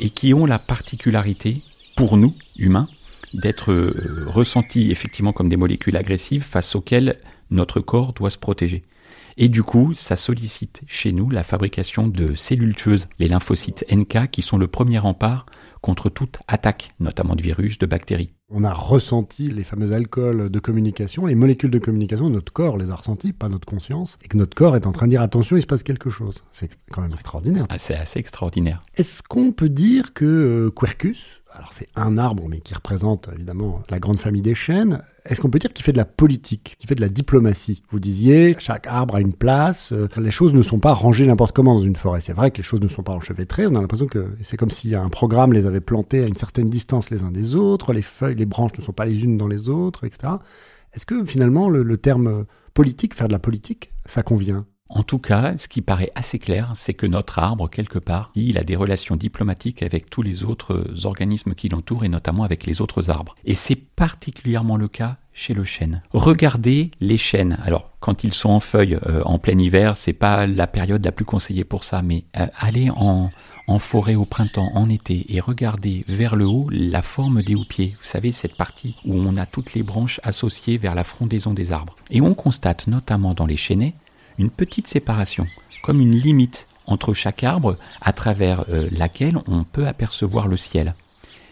et 0.00 0.08
qui 0.10 0.32
ont 0.32 0.46
la 0.46 0.58
particularité, 0.58 1.62
pour 1.96 2.16
nous, 2.16 2.34
humains, 2.56 2.88
d'être 3.34 3.72
euh, 3.72 4.24
ressenties 4.26 4.90
effectivement 4.90 5.32
comme 5.32 5.48
des 5.48 5.56
molécules 5.56 5.96
agressives 5.96 6.42
face 6.42 6.74
auxquelles 6.74 7.18
notre 7.50 7.80
corps 7.80 8.12
doit 8.12 8.30
se 8.30 8.38
protéger. 8.38 8.84
Et 9.40 9.48
du 9.48 9.62
coup, 9.62 9.94
ça 9.94 10.16
sollicite 10.16 10.82
chez 10.88 11.12
nous 11.12 11.30
la 11.30 11.44
fabrication 11.44 12.08
de 12.08 12.34
cellules 12.34 12.74
tueuses, 12.74 13.06
les 13.20 13.28
lymphocytes 13.28 13.84
NK, 13.88 14.30
qui 14.32 14.42
sont 14.42 14.58
le 14.58 14.66
premier 14.66 14.98
rempart 14.98 15.46
contre 15.80 16.10
toute 16.10 16.38
attaque, 16.48 16.92
notamment 16.98 17.36
de 17.36 17.42
virus, 17.42 17.78
de 17.78 17.86
bactéries. 17.86 18.32
On 18.50 18.64
a 18.64 18.72
ressenti 18.72 19.48
les 19.50 19.62
fameux 19.62 19.92
alcools 19.92 20.50
de 20.50 20.58
communication, 20.58 21.26
les 21.26 21.36
molécules 21.36 21.70
de 21.70 21.78
communication, 21.78 22.30
notre 22.30 22.52
corps 22.52 22.78
les 22.78 22.90
a 22.90 22.96
ressentis, 22.96 23.32
pas 23.32 23.48
notre 23.48 23.66
conscience, 23.66 24.18
et 24.24 24.28
que 24.28 24.36
notre 24.36 24.56
corps 24.56 24.74
est 24.74 24.86
en 24.86 24.92
train 24.92 25.06
de 25.06 25.10
dire 25.10 25.22
attention, 25.22 25.56
il 25.56 25.62
se 25.62 25.68
passe 25.68 25.84
quelque 25.84 26.10
chose. 26.10 26.42
C'est 26.50 26.70
quand 26.90 27.02
même 27.02 27.12
extraordinaire. 27.12 27.66
Ah, 27.68 27.78
C'est 27.78 27.94
assez 27.94 28.18
extraordinaire. 28.18 28.82
Est-ce 28.96 29.22
qu'on 29.22 29.52
peut 29.52 29.68
dire 29.68 30.14
que 30.14 30.24
euh, 30.24 30.70
Quercus, 30.70 31.37
alors 31.58 31.72
c'est 31.72 31.88
un 31.96 32.18
arbre, 32.18 32.46
mais 32.48 32.60
qui 32.60 32.72
représente 32.72 33.28
évidemment 33.34 33.82
la 33.90 33.98
grande 33.98 34.20
famille 34.20 34.42
des 34.42 34.54
chênes, 34.54 35.02
est-ce 35.24 35.40
qu'on 35.40 35.50
peut 35.50 35.58
dire 35.58 35.72
qu'il 35.72 35.84
fait 35.84 35.92
de 35.92 35.98
la 35.98 36.04
politique, 36.04 36.76
qu'il 36.78 36.88
fait 36.88 36.94
de 36.94 37.00
la 37.00 37.08
diplomatie? 37.08 37.82
Vous 37.90 37.98
disiez, 37.98 38.54
chaque 38.60 38.86
arbre 38.86 39.16
a 39.16 39.20
une 39.20 39.32
place, 39.32 39.92
euh, 39.92 40.08
les 40.18 40.30
choses 40.30 40.54
ne 40.54 40.62
sont 40.62 40.78
pas 40.78 40.92
rangées 40.92 41.26
n'importe 41.26 41.54
comment 41.54 41.74
dans 41.74 41.82
une 41.82 41.96
forêt. 41.96 42.20
C'est 42.20 42.32
vrai 42.32 42.52
que 42.52 42.58
les 42.58 42.62
choses 42.62 42.80
ne 42.80 42.88
sont 42.88 43.02
pas 43.02 43.12
enchevêtrées, 43.12 43.66
on 43.66 43.74
a 43.74 43.80
l'impression 43.80 44.06
que 44.06 44.28
c'est 44.44 44.56
comme 44.56 44.70
si 44.70 44.94
un 44.94 45.08
programme 45.08 45.52
les 45.52 45.66
avait 45.66 45.80
plantés 45.80 46.22
à 46.22 46.28
une 46.28 46.36
certaine 46.36 46.70
distance 46.70 47.10
les 47.10 47.24
uns 47.24 47.32
des 47.32 47.56
autres, 47.56 47.92
les 47.92 48.02
feuilles, 48.02 48.36
les 48.36 48.46
branches 48.46 48.78
ne 48.78 48.84
sont 48.84 48.92
pas 48.92 49.04
les 49.04 49.24
unes 49.24 49.36
dans 49.36 49.48
les 49.48 49.68
autres, 49.68 50.04
etc. 50.06 50.34
Est-ce 50.94 51.06
que 51.06 51.24
finalement 51.24 51.68
le, 51.68 51.82
le 51.82 51.98
terme 51.98 52.46
politique, 52.72 53.14
faire 53.14 53.26
de 53.26 53.32
la 53.32 53.40
politique, 53.40 53.92
ça 54.06 54.22
convient? 54.22 54.64
En 54.90 55.02
tout 55.02 55.18
cas, 55.18 55.56
ce 55.58 55.68
qui 55.68 55.82
paraît 55.82 56.10
assez 56.14 56.38
clair, 56.38 56.72
c'est 56.74 56.94
que 56.94 57.06
notre 57.06 57.38
arbre, 57.38 57.68
quelque 57.68 57.98
part, 57.98 58.30
il 58.34 58.56
a 58.56 58.64
des 58.64 58.76
relations 58.76 59.16
diplomatiques 59.16 59.82
avec 59.82 60.08
tous 60.08 60.22
les 60.22 60.44
autres 60.44 61.04
organismes 61.04 61.54
qui 61.54 61.68
l'entourent 61.68 62.04
et 62.04 62.08
notamment 62.08 62.42
avec 62.42 62.64
les 62.64 62.80
autres 62.80 63.10
arbres. 63.10 63.34
Et 63.44 63.54
c'est 63.54 63.76
particulièrement 63.76 64.76
le 64.76 64.88
cas 64.88 65.16
chez 65.34 65.54
le 65.54 65.62
chêne. 65.62 66.02
Regardez 66.10 66.90
les 67.00 67.18
chênes. 67.18 67.58
Alors, 67.64 67.90
quand 68.00 68.24
ils 68.24 68.34
sont 68.34 68.48
en 68.48 68.60
feuilles 68.60 68.98
euh, 69.06 69.22
en 69.24 69.38
plein 69.38 69.58
hiver, 69.58 69.96
c'est 69.96 70.12
pas 70.12 70.46
la 70.46 70.66
période 70.66 71.04
la 71.04 71.12
plus 71.12 71.24
conseillée 71.24 71.64
pour 71.64 71.84
ça, 71.84 72.02
mais 72.02 72.24
euh, 72.36 72.46
allez 72.58 72.90
en, 72.90 73.30
en 73.68 73.78
forêt 73.78 74.16
au 74.16 74.24
printemps, 74.24 74.70
en 74.74 74.88
été, 74.88 75.32
et 75.32 75.40
regardez 75.40 76.04
vers 76.08 76.34
le 76.34 76.46
haut 76.46 76.68
la 76.72 77.02
forme 77.02 77.42
des 77.42 77.54
houppiers. 77.54 77.94
Vous 77.98 78.04
savez, 78.04 78.32
cette 78.32 78.56
partie 78.56 78.96
où 79.04 79.14
on 79.14 79.36
a 79.36 79.46
toutes 79.46 79.74
les 79.74 79.84
branches 79.84 80.20
associées 80.24 80.78
vers 80.78 80.94
la 80.96 81.04
frondaison 81.04 81.54
des 81.54 81.70
arbres. 81.70 81.94
Et 82.10 82.20
on 82.20 82.34
constate 82.34 82.88
notamment 82.88 83.34
dans 83.34 83.46
les 83.46 83.56
chênaies 83.56 83.94
une 84.38 84.50
petite 84.50 84.86
séparation, 84.86 85.46
comme 85.82 86.00
une 86.00 86.14
limite 86.14 86.66
entre 86.86 87.12
chaque 87.12 87.44
arbre 87.44 87.76
à 88.00 88.12
travers 88.12 88.64
euh, 88.70 88.88
laquelle 88.90 89.38
on 89.46 89.64
peut 89.64 89.86
apercevoir 89.86 90.48
le 90.48 90.56
ciel. 90.56 90.94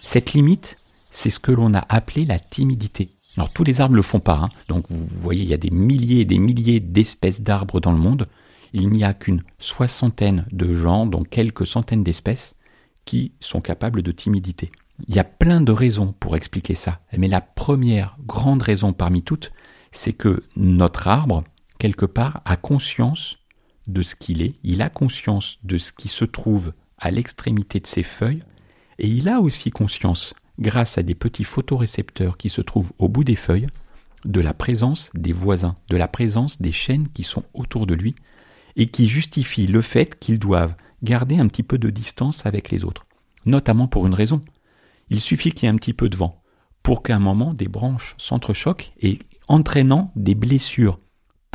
Cette 0.03 0.33
limite, 0.33 0.79
c'est 1.11 1.31
ce 1.31 1.39
que 1.39 1.53
l'on 1.53 1.75
a 1.75 1.85
appelé 1.89 2.25
la 2.25 2.39
timidité. 2.39 3.11
Alors 3.37 3.51
tous 3.51 3.65
les 3.65 3.81
arbres 3.81 3.97
le 3.97 4.03
font 4.03 4.21
pas, 4.21 4.41
hein. 4.45 4.49
donc 4.69 4.87
vous 4.89 5.07
voyez, 5.21 5.43
il 5.43 5.49
y 5.49 5.55
a 5.55 5.59
des 5.59 5.71
milliers 5.71 6.21
et 6.21 6.25
des 6.25 6.39
milliers 6.39 6.81
d'espèces 6.81 7.43
d'arbres 7.43 7.81
dans 7.81 7.93
le 7.93 7.99
monde. 7.99 8.29
Il 8.73 8.89
n'y 8.89 9.05
a 9.05 9.13
qu'une 9.13 9.43
soixantaine 9.59 10.47
de 10.53 10.73
genres, 10.75 11.07
donc 11.07 11.29
quelques 11.29 11.67
centaines 11.67 12.03
d'espèces, 12.03 12.57
qui 13.05 13.33
sont 13.41 13.61
capables 13.61 14.03
de 14.03 14.13
timidité. 14.13 14.73
Il 15.07 15.15
y 15.15 15.19
a 15.19 15.25
plein 15.25 15.61
de 15.61 15.73
raisons 15.73 16.15
pour 16.19 16.37
expliquer 16.37 16.75
ça, 16.75 17.01
mais 17.17 17.29
la 17.29 17.43
première 17.43 18.17
grande 18.27 18.63
raison 18.63 18.93
parmi 18.95 19.23
toutes, 19.23 19.53
c'est 19.93 20.15
que 20.15 20.43
notre 20.57 21.07
arbre, 21.09 21.45
quelque 21.79 22.07
part, 22.07 22.43
a 22.45 22.57
conscience 22.57 23.39
de 23.87 24.03
ce 24.03 24.15
qu'il 24.15 24.43
est, 24.43 24.57
il 24.63 24.83
a 24.83 24.91
conscience 24.91 25.59
de 25.63 25.79
ce 25.79 25.93
qui 25.93 26.09
se 26.09 26.25
trouve 26.25 26.73
à 26.99 27.11
l'extrémité 27.11 27.81
de 27.81 27.87
ses 27.87 28.03
feuilles, 28.03 28.43
et 28.99 29.09
il 29.09 29.29
a 29.29 29.41
aussi 29.41 29.71
conscience, 29.71 30.35
grâce 30.59 30.99
à 30.99 31.03
des 31.03 31.15
petits 31.15 31.45
photorécepteurs 31.45 32.37
qui 32.37 32.49
se 32.49 32.63
trouvent 32.63 32.93
au 32.99 33.09
bout 33.09 33.25
des 33.25 33.37
feuilles, 33.37 33.69
de 34.25 34.41
la 34.41 34.55
présence 34.55 35.11
des 35.15 35.33
voisins, 35.33 35.77
de 35.91 35.97
la 35.97 36.09
présence 36.09 36.61
des 36.61 36.73
chênes 36.73 37.09
qui 37.09 37.23
sont 37.23 37.45
autour 37.55 37.87
de 37.87 37.95
lui, 37.95 38.15
et 38.77 38.87
qui 38.87 39.09
justifient 39.09 39.67
le 39.67 39.81
fait 39.81 40.19
qu'ils 40.19 40.39
doivent 40.39 40.77
garder 41.03 41.39
un 41.39 41.49
petit 41.49 41.63
peu 41.63 41.79
de 41.79 41.91
distance 41.91 42.47
avec 42.47 42.71
les 42.71 42.85
autres, 42.85 43.07
notamment 43.45 43.89
pour 43.89 44.07
une 44.07 44.15
raison. 44.15 44.41
Il 45.11 45.21
suffit 45.21 45.53
qu'il 45.53 45.67
y 45.67 45.67
ait 45.67 45.75
un 45.75 45.77
petit 45.77 45.93
peu 45.93 46.09
de 46.09 46.17
vent 46.17 46.43
pour 46.83 47.03
qu'à 47.03 47.17
un 47.17 47.21
moment 47.21 47.55
des 47.55 47.69
branches 47.69 48.15
s'entrechoquent 48.19 48.93
et 49.01 49.19
entraînant 49.49 50.13
des 50.17 50.35
blessures 50.35 50.99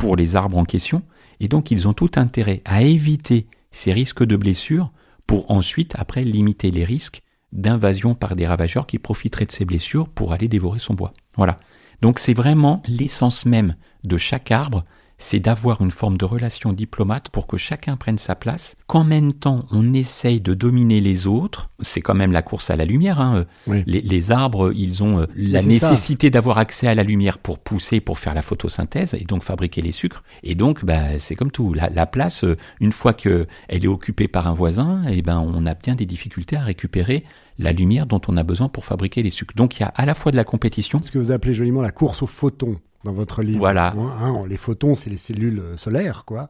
pour 0.02 0.16
les 0.16 0.34
arbres 0.34 0.58
en 0.58 0.64
question, 0.64 1.02
et 1.38 1.46
donc 1.46 1.70
ils 1.70 1.86
ont 1.86 1.92
tout 1.92 2.10
intérêt 2.16 2.60
à 2.64 2.82
éviter 2.82 3.46
ces 3.70 3.92
risques 3.92 4.24
de 4.24 4.34
blessures 4.34 4.90
pour 5.28 5.48
ensuite, 5.48 5.94
après, 5.96 6.24
limiter 6.24 6.72
les 6.72 6.84
risques 6.84 7.22
d'invasion 7.52 8.16
par 8.16 8.34
des 8.34 8.44
ravageurs 8.44 8.88
qui 8.88 8.98
profiteraient 8.98 9.46
de 9.46 9.52
ces 9.52 9.64
blessures 9.64 10.08
pour 10.08 10.32
aller 10.32 10.48
dévorer 10.48 10.80
son 10.80 10.94
bois. 10.94 11.12
Voilà. 11.36 11.56
Donc 12.00 12.18
c'est 12.18 12.34
vraiment 12.34 12.82
l'essence 12.88 13.46
même 13.46 13.76
de 14.02 14.16
chaque 14.16 14.50
arbre, 14.50 14.84
c'est 15.22 15.40
d'avoir 15.40 15.80
une 15.80 15.90
forme 15.90 16.16
de 16.16 16.24
relation 16.24 16.72
diplomate 16.72 17.28
pour 17.28 17.46
que 17.46 17.56
chacun 17.56 17.96
prenne 17.96 18.18
sa 18.18 18.34
place, 18.34 18.76
qu'en 18.86 19.04
même 19.04 19.32
temps 19.32 19.64
on 19.70 19.94
essaye 19.94 20.40
de 20.40 20.52
dominer 20.52 21.00
les 21.00 21.26
autres, 21.26 21.70
c'est 21.80 22.00
quand 22.00 22.14
même 22.14 22.32
la 22.32 22.42
course 22.42 22.70
à 22.70 22.76
la 22.76 22.84
lumière. 22.84 23.20
Hein. 23.20 23.46
Oui. 23.66 23.84
Les, 23.86 24.00
les 24.00 24.30
arbres, 24.32 24.72
ils 24.74 25.02
ont 25.02 25.20
euh, 25.20 25.26
la 25.36 25.62
nécessité 25.62 26.30
d'avoir 26.30 26.58
accès 26.58 26.88
à 26.88 26.94
la 26.94 27.04
lumière 27.04 27.38
pour 27.38 27.58
pousser, 27.58 28.00
pour 28.00 28.18
faire 28.18 28.34
la 28.34 28.42
photosynthèse 28.42 29.14
et 29.14 29.24
donc 29.24 29.44
fabriquer 29.44 29.80
les 29.80 29.92
sucres. 29.92 30.24
Et 30.42 30.54
donc, 30.54 30.84
bah, 30.84 31.18
c'est 31.18 31.36
comme 31.36 31.52
tout. 31.52 31.72
La, 31.72 31.88
la 31.88 32.06
place, 32.06 32.44
euh, 32.44 32.56
une 32.80 32.92
fois 32.92 33.14
que 33.14 33.46
elle 33.68 33.84
est 33.84 33.88
occupée 33.88 34.28
par 34.28 34.48
un 34.48 34.52
voisin, 34.52 35.04
et 35.08 35.22
ben, 35.22 35.38
on 35.38 35.66
a 35.66 35.74
bien 35.74 35.94
des 35.94 36.06
difficultés 36.06 36.56
à 36.56 36.62
récupérer 36.62 37.24
la 37.58 37.72
lumière 37.72 38.06
dont 38.06 38.20
on 38.28 38.36
a 38.36 38.42
besoin 38.42 38.68
pour 38.68 38.84
fabriquer 38.84 39.22
les 39.22 39.30
sucres. 39.30 39.54
Donc, 39.54 39.78
il 39.78 39.82
y 39.82 39.84
a 39.84 39.88
à 39.94 40.04
la 40.04 40.14
fois 40.14 40.32
de 40.32 40.36
la 40.36 40.44
compétition. 40.44 41.00
Ce 41.02 41.10
que 41.10 41.18
vous 41.18 41.30
appelez 41.30 41.54
joliment 41.54 41.82
la 41.82 41.92
course 41.92 42.22
aux 42.22 42.26
photons 42.26 42.78
dans 43.04 43.12
votre 43.12 43.42
livre. 43.42 43.58
Voilà. 43.58 43.94
Hein, 43.96 44.44
les 44.48 44.56
photons, 44.56 44.94
c'est 44.94 45.10
les 45.10 45.16
cellules 45.16 45.60
euh, 45.60 45.76
solaires, 45.76 46.24
quoi. 46.24 46.48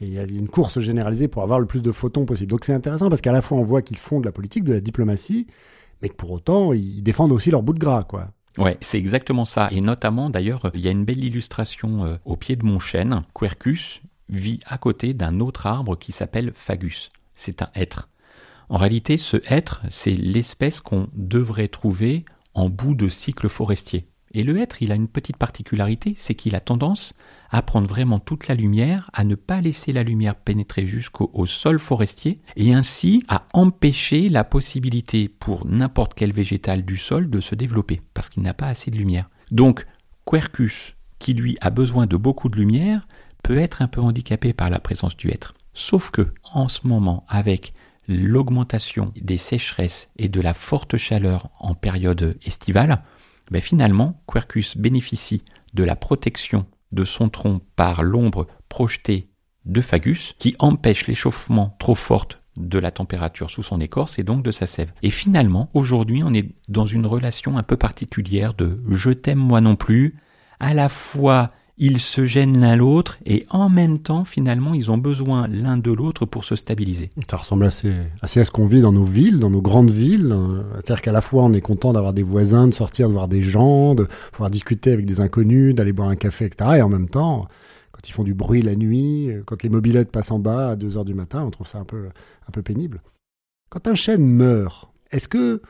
Et 0.00 0.06
il 0.06 0.12
y 0.12 0.18
a 0.18 0.24
une 0.24 0.48
course 0.48 0.80
généralisée 0.80 1.28
pour 1.28 1.42
avoir 1.42 1.60
le 1.60 1.66
plus 1.66 1.82
de 1.82 1.92
photons 1.92 2.24
possible. 2.24 2.50
Donc 2.50 2.64
c'est 2.64 2.74
intéressant 2.74 3.08
parce 3.08 3.20
qu'à 3.20 3.32
la 3.32 3.40
fois 3.40 3.58
on 3.58 3.62
voit 3.62 3.80
qu'ils 3.80 3.96
font 3.96 4.18
de 4.20 4.26
la 4.26 4.32
politique, 4.32 4.64
de 4.64 4.72
la 4.72 4.80
diplomatie, 4.80 5.46
mais 6.02 6.08
que 6.08 6.16
pour 6.16 6.32
autant 6.32 6.72
ils 6.72 7.02
défendent 7.02 7.32
aussi 7.32 7.50
leur 7.50 7.62
bout 7.62 7.74
de 7.74 7.78
gras, 7.78 8.02
quoi. 8.02 8.30
Ouais, 8.58 8.76
c'est 8.80 8.98
exactement 8.98 9.44
ça. 9.44 9.68
Et 9.72 9.80
notamment, 9.80 10.30
d'ailleurs, 10.30 10.70
il 10.74 10.80
y 10.80 10.88
a 10.88 10.92
une 10.92 11.04
belle 11.04 11.24
illustration 11.24 12.04
euh, 12.04 12.16
au 12.24 12.36
pied 12.36 12.54
de 12.54 12.64
mon 12.64 12.78
chêne. 12.78 13.22
Quercus 13.34 14.00
vit 14.28 14.60
à 14.66 14.78
côté 14.78 15.12
d'un 15.12 15.40
autre 15.40 15.66
arbre 15.66 15.96
qui 15.98 16.12
s'appelle 16.12 16.52
Fagus. 16.54 17.10
C'est 17.34 17.62
un 17.62 17.68
hêtre. 17.74 18.08
En 18.68 18.76
réalité, 18.76 19.18
ce 19.18 19.38
hêtre, 19.48 19.82
c'est 19.90 20.14
l'espèce 20.14 20.80
qu'on 20.80 21.08
devrait 21.14 21.68
trouver 21.68 22.24
en 22.54 22.68
bout 22.68 22.94
de 22.94 23.08
cycle 23.08 23.48
forestier. 23.48 24.06
Et 24.34 24.42
le 24.42 24.58
hêtre, 24.58 24.82
il 24.82 24.90
a 24.90 24.96
une 24.96 25.08
petite 25.08 25.36
particularité, 25.36 26.14
c'est 26.16 26.34
qu'il 26.34 26.56
a 26.56 26.60
tendance 26.60 27.14
à 27.50 27.62
prendre 27.62 27.86
vraiment 27.86 28.18
toute 28.18 28.48
la 28.48 28.56
lumière, 28.56 29.08
à 29.12 29.22
ne 29.22 29.36
pas 29.36 29.60
laisser 29.60 29.92
la 29.92 30.02
lumière 30.02 30.34
pénétrer 30.34 30.86
jusqu'au 30.86 31.30
au 31.32 31.46
sol 31.46 31.78
forestier, 31.78 32.38
et 32.56 32.74
ainsi 32.74 33.22
à 33.28 33.46
empêcher 33.52 34.28
la 34.28 34.42
possibilité 34.42 35.28
pour 35.28 35.66
n'importe 35.66 36.14
quel 36.14 36.32
végétal 36.32 36.84
du 36.84 36.96
sol 36.96 37.30
de 37.30 37.38
se 37.38 37.54
développer, 37.54 38.02
parce 38.12 38.28
qu'il 38.28 38.42
n'a 38.42 38.54
pas 38.54 38.66
assez 38.66 38.90
de 38.90 38.96
lumière. 38.96 39.30
Donc, 39.52 39.86
Quercus, 40.26 40.94
qui 41.20 41.34
lui 41.34 41.56
a 41.60 41.70
besoin 41.70 42.06
de 42.06 42.16
beaucoup 42.16 42.48
de 42.48 42.56
lumière, 42.56 43.06
peut 43.44 43.58
être 43.58 43.82
un 43.82 43.88
peu 43.88 44.00
handicapé 44.00 44.52
par 44.52 44.68
la 44.68 44.80
présence 44.80 45.16
du 45.16 45.30
hêtre. 45.30 45.54
Sauf 45.74 46.10
que, 46.10 46.32
en 46.52 46.66
ce 46.66 46.88
moment, 46.88 47.24
avec 47.28 47.72
l'augmentation 48.08 49.12
des 49.20 49.38
sécheresses 49.38 50.10
et 50.16 50.28
de 50.28 50.40
la 50.40 50.54
forte 50.54 50.96
chaleur 50.96 51.50
en 51.58 51.74
période 51.74 52.36
estivale, 52.44 53.02
finalement, 53.60 54.22
Quercus 54.26 54.76
bénéficie 54.76 55.42
de 55.74 55.84
la 55.84 55.96
protection 55.96 56.66
de 56.92 57.04
son 57.04 57.28
tronc 57.28 57.60
par 57.76 58.02
l'ombre 58.02 58.46
projetée 58.68 59.28
de 59.64 59.80
Fagus, 59.80 60.34
qui 60.38 60.54
empêche 60.58 61.06
l'échauffement 61.06 61.76
trop 61.78 61.94
fort 61.94 62.28
de 62.56 62.78
la 62.78 62.90
température 62.90 63.50
sous 63.50 63.62
son 63.62 63.80
écorce 63.80 64.18
et 64.18 64.22
donc 64.22 64.42
de 64.42 64.52
sa 64.52 64.66
sève. 64.66 64.92
Et 65.02 65.10
finalement, 65.10 65.70
aujourd'hui, 65.74 66.22
on 66.22 66.32
est 66.32 66.54
dans 66.68 66.86
une 66.86 67.06
relation 67.06 67.58
un 67.58 67.62
peu 67.62 67.76
particulière 67.76 68.54
de 68.54 68.82
je 68.90 69.10
t'aime 69.10 69.38
moi 69.38 69.60
non 69.60 69.76
plus, 69.76 70.16
à 70.60 70.74
la 70.74 70.88
fois 70.88 71.48
ils 71.76 72.00
se 72.00 72.24
gênent 72.24 72.60
l'un 72.60 72.76
l'autre 72.76 73.18
et 73.26 73.46
en 73.50 73.68
même 73.68 73.98
temps, 73.98 74.24
finalement, 74.24 74.74
ils 74.74 74.90
ont 74.90 74.98
besoin 74.98 75.48
l'un 75.48 75.76
de 75.76 75.90
l'autre 75.90 76.24
pour 76.24 76.44
se 76.44 76.54
stabiliser. 76.54 77.10
Ça 77.28 77.36
ressemble 77.36 77.64
assez, 77.64 77.92
assez 78.22 78.40
à 78.40 78.44
ce 78.44 78.50
qu'on 78.50 78.66
vit 78.66 78.80
dans 78.80 78.92
nos 78.92 79.04
villes, 79.04 79.40
dans 79.40 79.50
nos 79.50 79.60
grandes 79.60 79.90
villes. 79.90 80.36
C'est-à-dire 80.74 81.02
qu'à 81.02 81.12
la 81.12 81.20
fois, 81.20 81.42
on 81.42 81.52
est 81.52 81.60
content 81.60 81.92
d'avoir 81.92 82.12
des 82.12 82.22
voisins, 82.22 82.68
de 82.68 82.74
sortir, 82.74 83.08
de 83.08 83.12
voir 83.12 83.26
des 83.26 83.40
gens, 83.40 83.94
de 83.94 84.06
pouvoir 84.32 84.50
discuter 84.50 84.92
avec 84.92 85.04
des 85.04 85.20
inconnus, 85.20 85.74
d'aller 85.74 85.92
boire 85.92 86.08
un 86.08 86.16
café, 86.16 86.44
etc. 86.44 86.76
Et 86.76 86.82
en 86.82 86.88
même 86.88 87.08
temps, 87.08 87.48
quand 87.90 88.08
ils 88.08 88.12
font 88.12 88.24
du 88.24 88.34
bruit 88.34 88.62
la 88.62 88.76
nuit, 88.76 89.30
quand 89.44 89.62
les 89.62 89.68
mobilettes 89.68 90.12
passent 90.12 90.30
en 90.30 90.38
bas 90.38 90.70
à 90.70 90.76
2 90.76 90.96
heures 90.96 91.04
du 91.04 91.14
matin, 91.14 91.42
on 91.42 91.50
trouve 91.50 91.66
ça 91.66 91.78
un 91.78 91.84
peu, 91.84 92.06
un 92.48 92.50
peu 92.52 92.62
pénible. 92.62 93.02
Quand 93.70 93.88
un 93.88 93.96
chêne 93.96 94.24
meurt, 94.24 94.88
est-ce 95.10 95.26
que 95.26 95.60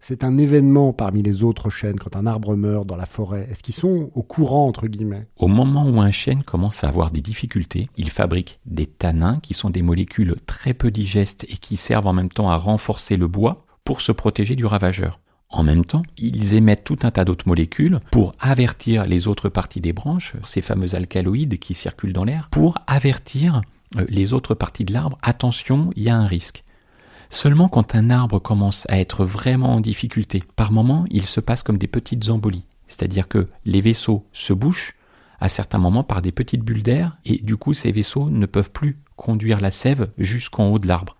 c'est 0.00 0.24
un 0.24 0.38
événement 0.38 0.92
parmi 0.92 1.22
les 1.22 1.42
autres 1.44 1.70
chênes 1.70 1.98
quand 1.98 2.16
un 2.16 2.26
arbre 2.26 2.56
meurt 2.56 2.86
dans 2.86 2.96
la 2.96 3.06
forêt 3.06 3.46
Est-ce 3.50 3.62
qu'ils 3.62 3.74
sont 3.74 4.10
au 4.14 4.22
courant, 4.22 4.66
entre 4.66 4.86
guillemets? 4.88 5.26
Au 5.36 5.46
moment 5.46 5.86
où 5.88 6.00
un 6.00 6.10
chêne 6.10 6.42
commence 6.42 6.82
à 6.82 6.88
avoir 6.88 7.10
des 7.10 7.20
difficultés, 7.20 7.86
il 7.96 8.10
fabrique 8.10 8.60
des 8.64 8.86
tanins 8.86 9.38
qui 9.40 9.54
sont 9.54 9.70
des 9.70 9.82
molécules 9.82 10.36
très 10.46 10.74
peu 10.74 10.90
digestes 10.90 11.44
et 11.44 11.56
qui 11.56 11.76
servent 11.76 12.06
en 12.06 12.14
même 12.14 12.30
temps 12.30 12.50
à 12.50 12.56
renforcer 12.56 13.16
le 13.16 13.28
bois 13.28 13.66
pour 13.84 14.00
se 14.00 14.12
protéger 14.12 14.56
du 14.56 14.64
ravageur. 14.64 15.20
En 15.50 15.64
même 15.64 15.84
temps, 15.84 16.02
ils 16.16 16.54
émettent 16.54 16.84
tout 16.84 16.98
un 17.02 17.10
tas 17.10 17.24
d'autres 17.24 17.48
molécules 17.48 17.98
pour 18.12 18.32
avertir 18.38 19.04
les 19.04 19.26
autres 19.26 19.48
parties 19.48 19.80
des 19.80 19.92
branches, 19.92 20.34
ces 20.44 20.62
fameux 20.62 20.94
alcaloïdes 20.94 21.58
qui 21.58 21.74
circulent 21.74 22.12
dans 22.12 22.24
l'air, 22.24 22.48
pour 22.50 22.78
avertir 22.86 23.60
euh, 23.98 24.06
les 24.08 24.32
autres 24.32 24.54
parties 24.54 24.84
de 24.84 24.92
l'arbre, 24.92 25.18
attention, 25.22 25.90
il 25.96 26.04
y 26.04 26.08
a 26.08 26.16
un 26.16 26.26
risque. 26.26 26.62
Seulement 27.30 27.68
quand 27.68 27.94
un 27.94 28.10
arbre 28.10 28.40
commence 28.40 28.86
à 28.90 28.98
être 28.98 29.24
vraiment 29.24 29.74
en 29.74 29.80
difficulté, 29.80 30.42
par 30.56 30.72
moments, 30.72 31.04
il 31.10 31.26
se 31.26 31.38
passe 31.38 31.62
comme 31.62 31.78
des 31.78 31.86
petites 31.86 32.28
embolies. 32.28 32.64
C'est-à-dire 32.88 33.28
que 33.28 33.48
les 33.64 33.80
vaisseaux 33.80 34.26
se 34.32 34.52
bouchent 34.52 34.96
à 35.40 35.48
certains 35.48 35.78
moments 35.78 36.04
par 36.04 36.22
des 36.22 36.32
petites 36.32 36.62
bulles 36.62 36.82
d'air 36.82 37.16
et 37.24 37.38
du 37.38 37.56
coup 37.56 37.72
ces 37.72 37.92
vaisseaux 37.92 38.28
ne 38.28 38.46
peuvent 38.46 38.72
plus 38.72 38.98
conduire 39.16 39.60
la 39.60 39.70
sève 39.70 40.10
jusqu'en 40.18 40.68
haut 40.68 40.80
de 40.80 40.88
l'arbre. 40.88 41.16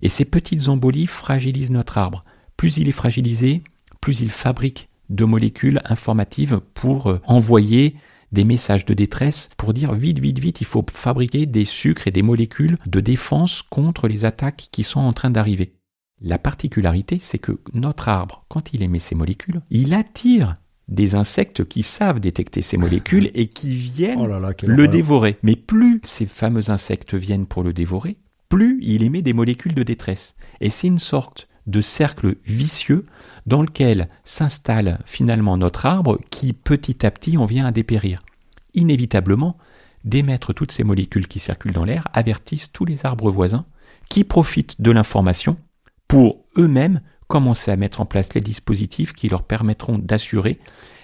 Et 0.00 0.08
ces 0.08 0.24
petites 0.24 0.68
embolies 0.68 1.06
fragilisent 1.06 1.70
notre 1.70 1.98
arbre. 1.98 2.24
Plus 2.56 2.78
il 2.78 2.88
est 2.88 2.92
fragilisé, 2.92 3.62
plus 4.00 4.20
il 4.20 4.30
fabrique 4.30 4.88
de 5.10 5.24
molécules 5.24 5.82
informatives 5.84 6.60
pour 6.74 7.08
euh, 7.08 7.20
envoyer 7.26 7.94
des 8.32 8.44
messages 8.44 8.84
de 8.84 8.94
détresse 8.94 9.50
pour 9.56 9.72
dire 9.72 9.94
vite, 9.94 10.18
vite, 10.18 10.38
vite, 10.38 10.60
il 10.60 10.66
faut 10.66 10.84
fabriquer 10.90 11.46
des 11.46 11.64
sucres 11.64 12.08
et 12.08 12.10
des 12.10 12.22
molécules 12.22 12.78
de 12.86 13.00
défense 13.00 13.62
contre 13.62 14.08
les 14.08 14.24
attaques 14.24 14.68
qui 14.72 14.82
sont 14.84 15.00
en 15.00 15.12
train 15.12 15.30
d'arriver. 15.30 15.74
La 16.20 16.38
particularité, 16.38 17.18
c'est 17.20 17.38
que 17.38 17.58
notre 17.74 18.08
arbre, 18.08 18.44
quand 18.48 18.72
il 18.72 18.82
émet 18.82 19.00
ces 19.00 19.14
molécules, 19.14 19.60
il 19.70 19.92
attire 19.92 20.54
des 20.88 21.14
insectes 21.14 21.64
qui 21.64 21.82
savent 21.82 22.20
détecter 22.20 22.62
ces 22.62 22.76
molécules 22.76 23.30
et 23.34 23.48
qui 23.48 23.74
viennent 23.74 24.20
oh 24.20 24.66
le 24.66 24.88
dévorer. 24.88 25.38
Mais 25.42 25.56
plus 25.56 26.00
ces 26.04 26.26
fameux 26.26 26.70
insectes 26.70 27.14
viennent 27.14 27.46
pour 27.46 27.62
le 27.62 27.72
dévorer, 27.72 28.16
plus 28.48 28.78
il 28.82 29.02
émet 29.02 29.22
des 29.22 29.32
molécules 29.32 29.74
de 29.74 29.82
détresse. 29.82 30.34
Et 30.60 30.70
c'est 30.70 30.86
une 30.86 30.98
sorte 30.98 31.48
de 31.66 31.80
cercle 31.80 32.36
vicieux 32.44 33.04
dans 33.46 33.62
lequel 33.62 34.08
s'installe 34.24 34.98
finalement 35.06 35.56
notre 35.56 35.86
arbre 35.86 36.18
qui 36.30 36.52
petit 36.52 37.06
à 37.06 37.10
petit 37.10 37.36
en 37.36 37.44
vient 37.44 37.66
à 37.66 37.72
dépérir. 37.72 38.22
Inévitablement, 38.74 39.56
d'émettre 40.04 40.52
toutes 40.52 40.72
ces 40.72 40.84
molécules 40.84 41.28
qui 41.28 41.38
circulent 41.38 41.72
dans 41.72 41.84
l'air 41.84 42.04
avertissent 42.12 42.72
tous 42.72 42.84
les 42.84 43.06
arbres 43.06 43.30
voisins 43.30 43.64
qui 44.08 44.24
profitent 44.24 44.80
de 44.80 44.90
l'information 44.90 45.56
pour 46.08 46.44
eux-mêmes 46.56 47.00
commencer 47.28 47.70
à 47.70 47.76
mettre 47.76 48.00
en 48.00 48.06
place 48.06 48.34
les 48.34 48.40
dispositifs 48.40 49.12
qui 49.12 49.28
leur 49.28 49.42
permettront 49.42 49.98
d'assurer 49.98 50.58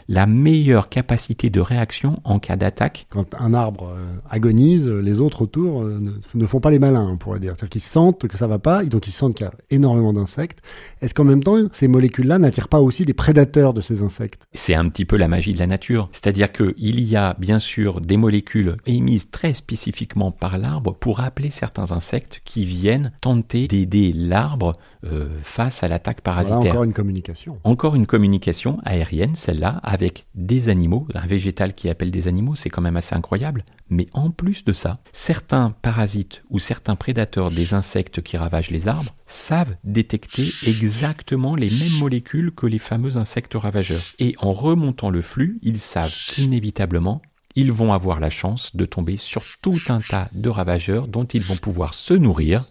la 0.08 0.26
meilleure 0.26 0.88
capacité 0.88 1.50
de 1.50 1.60
réaction 1.60 2.20
en 2.24 2.38
cas 2.38 2.56
d'attaque. 2.56 3.06
Quand 3.10 3.26
un 3.38 3.52
arbre 3.52 3.92
euh, 3.94 4.06
agonise, 4.30 4.88
les 4.88 5.20
autres 5.20 5.42
autour 5.42 5.82
euh, 5.82 6.00
ne, 6.34 6.46
font 6.46 6.60
pas 6.60 6.70
les 6.70 6.78
malins, 6.78 7.06
on 7.12 7.18
pourrait 7.18 7.40
dire. 7.40 7.52
C'est-à-dire 7.54 7.70
qu'ils 7.70 7.82
sentent 7.82 8.26
que 8.26 8.38
ça 8.38 8.46
va 8.46 8.58
pas, 8.58 8.84
donc 8.84 9.06
ils 9.06 9.12
sentent 9.12 9.34
qu'il 9.34 9.44
y 9.44 9.48
a 9.48 9.52
énormément 9.70 10.14
d'insectes. 10.14 10.60
Est-ce 11.02 11.12
qu'en 11.12 11.24
même 11.24 11.44
temps, 11.44 11.68
ces 11.72 11.88
molécules-là 11.88 12.38
n'attirent 12.38 12.68
pas 12.68 12.80
aussi 12.80 13.04
des 13.04 13.12
prédateurs 13.12 13.74
de 13.74 13.82
ces 13.82 14.02
insectes? 14.02 14.46
C'est 14.54 14.74
un 14.74 14.88
petit 14.88 15.04
peu 15.04 15.16
la 15.16 15.28
magie 15.28 15.52
de 15.52 15.58
la 15.58 15.66
nature. 15.66 16.08
C'est-à-dire 16.12 16.52
qu'il 16.52 17.00
y 17.00 17.16
a 17.16 17.36
bien 17.38 17.58
sûr 17.58 18.00
des 18.00 18.16
molécules 18.16 18.76
émises 18.86 19.30
très 19.30 19.52
spécifiquement 19.52 20.32
par 20.32 20.56
l'arbre 20.56 20.94
pour 20.94 21.20
appeler 21.20 21.50
certains 21.50 21.92
insectes 21.92 22.40
qui 22.44 22.64
viennent 22.64 23.12
tenter 23.20 23.68
d'aider 23.68 24.12
l'arbre 24.14 24.76
euh, 25.04 25.28
face 25.42 25.82
à 25.82 25.88
l'attaque 25.88 26.22
parasitaire. 26.22 26.72
encore 26.72 26.84
une 26.84 26.94
communication. 26.94 27.58
Encore 27.64 27.94
une 27.94 28.06
communication 28.06 28.78
aérienne, 28.84 29.36
celle-là, 29.36 29.80
avec 29.82 29.97
des 30.34 30.68
animaux. 30.68 31.06
Un 31.14 31.26
végétal 31.26 31.74
qui 31.74 31.88
appelle 31.88 32.10
des 32.10 32.28
animaux, 32.28 32.56
c'est 32.56 32.70
quand 32.70 32.82
même 32.82 32.96
assez 32.96 33.14
incroyable. 33.14 33.64
Mais 33.90 34.06
en 34.12 34.30
plus 34.30 34.64
de 34.64 34.72
ça, 34.72 34.98
certains 35.12 35.70
parasites 35.82 36.42
ou 36.50 36.58
certains 36.58 36.96
prédateurs 36.96 37.50
des 37.50 37.74
insectes 37.74 38.22
qui 38.22 38.36
ravagent 38.36 38.70
les 38.70 38.88
arbres 38.88 39.14
savent 39.26 39.74
détecter 39.84 40.50
exactement 40.66 41.54
les 41.54 41.70
mêmes 41.70 41.98
molécules 41.98 42.52
que 42.52 42.66
les 42.66 42.78
fameux 42.78 43.16
insectes 43.16 43.54
ravageurs. 43.54 44.02
Et 44.18 44.34
en 44.38 44.52
remontant 44.52 45.10
le 45.10 45.22
flux, 45.22 45.58
ils 45.62 45.80
savent 45.80 46.14
qu'inévitablement, 46.28 47.22
ils 47.54 47.72
vont 47.72 47.92
avoir 47.92 48.20
la 48.20 48.30
chance 48.30 48.76
de 48.76 48.84
tomber 48.84 49.16
sur 49.16 49.42
tout 49.62 49.80
un 49.88 50.00
tas 50.00 50.28
de 50.32 50.48
ravageurs 50.48 51.08
dont 51.08 51.24
ils 51.24 51.42
vont 51.42 51.56
pouvoir 51.56 51.94
se 51.94 52.14
nourrir 52.14 52.66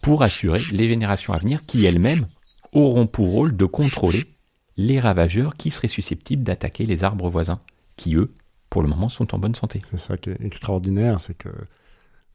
pour 0.00 0.22
assurer 0.22 0.60
les 0.70 0.86
générations 0.86 1.32
à 1.32 1.38
venir 1.38 1.66
qui 1.66 1.84
elles-mêmes 1.84 2.26
auront 2.72 3.06
pour 3.06 3.30
rôle 3.30 3.56
de 3.56 3.64
contrôler 3.64 4.24
les 4.78 5.00
ravageurs 5.00 5.54
qui 5.54 5.70
seraient 5.70 5.88
susceptibles 5.88 6.44
d'attaquer 6.44 6.86
les 6.86 7.04
arbres 7.04 7.28
voisins, 7.28 7.58
qui 7.96 8.14
eux, 8.14 8.32
pour 8.70 8.80
le 8.80 8.88
moment, 8.88 9.08
sont 9.08 9.34
en 9.34 9.38
bonne 9.38 9.56
santé. 9.56 9.82
C'est 9.90 9.98
ça 9.98 10.16
qui 10.16 10.30
est 10.30 10.40
extraordinaire, 10.40 11.20
c'est 11.20 11.36
que 11.36 11.50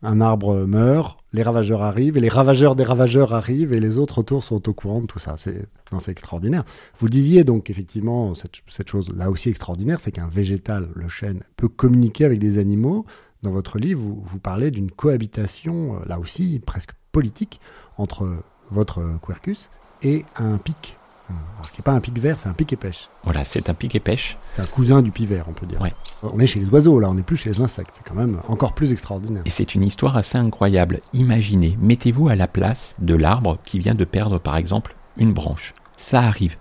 un 0.05 0.19
arbre 0.19 0.65
meurt, 0.65 1.17
les 1.31 1.43
ravageurs 1.43 1.81
arrivent, 1.81 2.17
et 2.17 2.19
les 2.19 2.29
ravageurs 2.29 2.75
des 2.75 2.83
ravageurs 2.83 3.33
arrivent, 3.33 3.71
et 3.71 3.79
les 3.79 3.97
autres 3.97 4.19
autour 4.19 4.43
sont 4.43 4.67
au 4.67 4.73
courant 4.73 4.99
de 4.99 5.07
tout 5.07 5.19
ça. 5.19 5.37
C'est, 5.37 5.65
extraordinaire. 6.07 6.65
Vous 6.97 7.07
disiez 7.07 7.43
donc 7.43 7.69
effectivement 7.69 8.33
cette, 8.33 8.89
chose 8.89 9.13
là 9.15 9.29
aussi 9.29 9.49
extraordinaire, 9.49 10.01
c'est 10.01 10.11
qu'un 10.11 10.27
végétal, 10.27 10.89
le 10.95 11.07
chêne, 11.07 11.43
peut 11.55 11.69
communiquer 11.69 12.25
avec 12.25 12.39
des 12.39 12.57
animaux. 12.57 13.05
Dans 13.43 13.51
votre 13.51 13.77
livre, 13.77 14.01
vous, 14.01 14.21
vous 14.25 14.39
parlez 14.39 14.71
d'une 14.71 14.89
cohabitation, 14.91 15.95
euh, 15.95 15.99
là 16.07 16.19
aussi 16.19 16.59
presque 16.65 16.91
politique, 17.11 17.61
entre 17.97 18.27
votre 18.71 19.01
quercus 19.25 19.69
et 20.01 20.25
un 20.35 20.57
pic. 20.57 20.97
Alors, 21.29 21.71
qui 21.71 21.79
n'est 21.79 21.83
pas 21.83 21.93
un 21.93 22.01
pic 22.01 22.19
vert, 22.19 22.39
c'est 22.39 22.49
un 22.49 22.53
pic 22.53 22.73
et 22.73 22.75
pêche. 22.75 23.09
Voilà, 23.23 23.45
c'est 23.45 23.69
un 23.69 23.73
pic 23.73 23.95
et 23.95 23.99
pêche. 23.99 24.37
C'est 24.51 24.61
un 24.61 24.65
cousin 24.65 25.01
du 25.01 25.11
pivert, 25.11 25.45
on 25.47 25.53
peut 25.53 25.65
dire. 25.65 25.79
On 26.21 26.39
est 26.39 26.45
chez 26.45 26.59
les 26.59 26.67
oiseaux, 26.67 26.99
là, 26.99 27.09
on 27.09 27.13
n'est 27.13 27.23
plus 27.23 27.37
chez 27.37 27.49
les 27.49 27.61
insectes. 27.61 27.91
C'est 27.93 28.03
quand 28.03 28.15
même 28.15 28.41
encore 28.47 28.73
plus 28.73 28.91
extraordinaire. 28.91 29.41
Et 29.45 29.49
c'est 29.49 29.73
une 29.73 29.83
histoire 29.83 30.17
assez 30.17 30.37
incroyable. 30.37 30.99
Imaginez, 31.13 31.77
mettez-vous 31.81 32.27
à 32.27 32.35
la 32.35 32.47
place 32.47 32.95
de 32.99 33.15
l'arbre 33.15 33.57
qui 33.63 33.79
vient 33.79 33.95
de 33.95 34.05
perdre, 34.05 34.39
par 34.39 34.57
exemple, 34.57 34.95
une 35.17 35.33
branche. 35.33 35.73
Ça 35.97 36.21
arrive. 36.21 36.57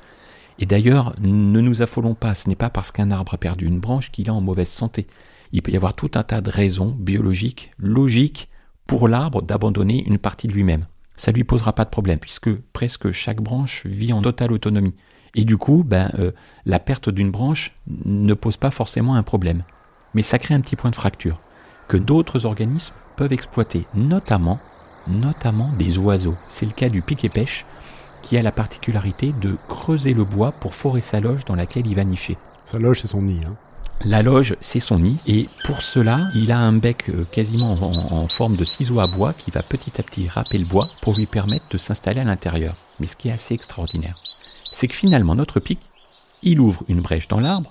Et 0.59 0.67
d'ailleurs, 0.67 1.15
ne 1.21 1.61
nous 1.61 1.83
affolons 1.83 2.15
pas, 2.15 2.35
ce 2.35 2.49
n'est 2.49 2.55
pas 2.55 2.71
parce 2.71 2.93
qu'un 2.93 3.11
arbre 3.11 3.35
a 3.35 3.39
perdu 3.39 3.67
une 3.67 3.81
branche 3.81 4.13
qu'il 4.13 4.29
est 4.29 4.31
en 4.31 4.41
mauvaise 4.41 4.69
santé. 4.69 5.07
Il 5.53 5.63
peut 5.63 5.73
y 5.73 5.77
avoir 5.77 5.95
tout 5.95 6.11
un 6.15 6.23
tas 6.23 6.41
de 6.41 6.51
raisons 6.51 6.97
biologiques, 6.99 7.73
logiques, 7.79 8.49
pour 8.87 9.09
l'arbre 9.09 9.43
d'abandonner 9.43 10.05
une 10.07 10.19
partie 10.19 10.47
de 10.49 10.53
lui-même. 10.53 10.87
Ça 11.17 11.33
lui 11.33 11.45
posera 11.45 11.73
pas 11.73 11.85
de 11.85 11.91
problème 11.91 12.19
puisque 12.19 12.53
presque 12.73 13.11
chaque 13.11 13.41
branche 13.41 13.87
vit 13.87 14.13
en 14.13 14.23
totale 14.23 14.53
autonomie. 14.53 14.95
Et 15.35 15.45
du 15.45 15.57
coup, 15.57 15.83
ben, 15.87 16.11
euh, 16.19 16.33
la 16.67 16.79
perte 16.79 17.09
d'une 17.09 17.31
branche 17.31 17.73
ne 17.87 18.35
pose 18.35 18.57
pas 18.57 18.71
forcément 18.71 19.15
un 19.15 19.23
problème. 19.23 19.63
Mais 20.15 20.23
ça 20.23 20.39
crée 20.39 20.55
un 20.55 20.61
petit 20.61 20.77
point 20.77 20.91
de 20.91 20.97
fracture 20.97 21.41
que 21.89 21.97
d'autres 21.97 22.47
organismes 22.47 22.95
peuvent 23.17 23.33
exploiter, 23.33 23.87
notamment, 23.95 24.59
notamment 25.09 25.71
des 25.79 25.99
oiseaux. 25.99 26.37
C'est 26.49 26.67
le 26.67 26.73
cas 26.73 26.89
du 26.89 27.03
piquet 27.03 27.29
pêche 27.29 27.65
qui 28.23 28.37
a 28.37 28.43
la 28.43 28.53
particularité 28.53 29.33
de 29.41 29.57
creuser 29.69 30.15
le 30.15 30.25
bois 30.25 30.53
pour 30.53 30.75
forer 30.75 31.01
sa 31.01 31.21
loge 31.21 31.45
dans 31.45 31.57
laquelle 31.57 31.87
il 31.87 31.97
va 31.97 32.05
nicher. 32.05 32.37
Sa 32.67 32.79
loge, 32.79 33.01
c'est 33.01 33.09
son 33.09 33.23
nid. 33.23 33.41
Hein. 33.47 33.57
La 34.05 34.23
loge, 34.23 34.57
c'est 34.61 34.81
son 34.81 34.99
nid, 34.99 35.19
et 35.29 35.49
pour 35.65 35.81
cela, 35.81 36.29
il 36.35 36.51
a 36.51 36.59
un 36.59 36.73
bec 36.73 37.09
euh, 37.09 37.25
quasiment 37.31 37.73
en, 37.73 38.27
forme 38.27 38.57
de 38.57 38.65
ciseau 38.65 38.99
à 38.99 39.07
bois 39.07 39.33
qui 39.33 39.53
va 39.53 39.63
petit 39.63 39.93
à 39.99 40.03
petit 40.03 40.29
râper 40.29 40.59
le 40.59 40.65
bois 40.65 40.91
pour 41.03 41.15
lui 41.17 41.27
permettre 41.27 41.67
de 41.71 41.79
s'installer 41.79 42.21
à 42.21 42.25
l'intérieur. 42.25 42.75
Mais 42.99 43.07
ce 43.07 43.15
qui 43.15 43.29
est 43.29 43.33
assez 43.33 43.55
extraordinaire, 43.55 44.17
c'est 44.73 44.89
que 44.89 44.95
finalement 44.95 45.37
notre 45.37 45.61
pic, 45.61 45.79
il 46.43 46.59
ouvre 46.59 46.83
une 46.89 47.01
brèche 47.01 47.29
dans 47.29 47.39
l'arbre 47.39 47.71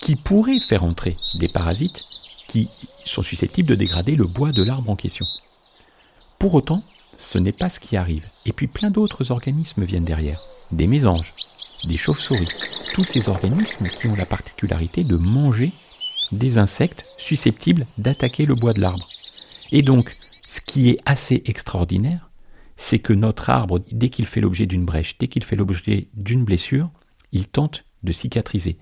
qui 0.00 0.16
pourrait 0.16 0.58
faire 0.58 0.82
entrer 0.82 1.16
des 1.34 1.48
parasites 1.48 2.02
qui 2.48 2.68
sont 3.04 3.22
susceptibles 3.22 3.68
de 3.68 3.76
dégrader 3.76 4.16
le 4.16 4.26
bois 4.26 4.50
de 4.50 4.64
l'arbre 4.64 4.90
en 4.90 4.96
question. 4.96 5.26
Pour 6.40 6.54
autant, 6.54 6.82
ce 7.20 7.38
n'est 7.38 7.52
pas 7.52 7.68
ce 7.68 7.78
qui 7.78 7.96
arrive. 7.96 8.26
Et 8.46 8.52
puis 8.52 8.66
plein 8.66 8.90
d'autres 8.90 9.30
organismes 9.30 9.84
viennent 9.84 10.04
derrière. 10.04 10.40
Des 10.72 10.88
mésanges, 10.88 11.34
des 11.86 11.96
chauves-souris. 11.96 12.48
Tous 12.94 13.04
ces 13.04 13.28
organismes 13.28 13.86
qui 13.86 14.06
ont 14.06 14.14
la 14.14 14.26
particularité 14.26 15.04
de 15.04 15.16
manger 15.16 15.72
des 16.32 16.58
insectes 16.58 17.06
susceptibles 17.16 17.86
d'attaquer 17.96 18.46
le 18.46 18.54
bois 18.54 18.72
de 18.72 18.80
l'arbre. 18.80 19.06
Et 19.72 19.82
donc, 19.82 20.14
ce 20.46 20.60
qui 20.60 20.90
est 20.90 20.98
assez 21.06 21.42
extraordinaire, 21.46 22.30
c'est 22.76 22.98
que 22.98 23.12
notre 23.12 23.50
arbre, 23.50 23.80
dès 23.92 24.08
qu'il 24.08 24.26
fait 24.26 24.40
l'objet 24.40 24.66
d'une 24.66 24.84
brèche, 24.84 25.18
dès 25.18 25.28
qu'il 25.28 25.44
fait 25.44 25.56
l'objet 25.56 26.08
d'une 26.14 26.44
blessure, 26.44 26.90
il 27.32 27.48
tente 27.48 27.84
de 28.02 28.12
cicatriser. 28.12 28.78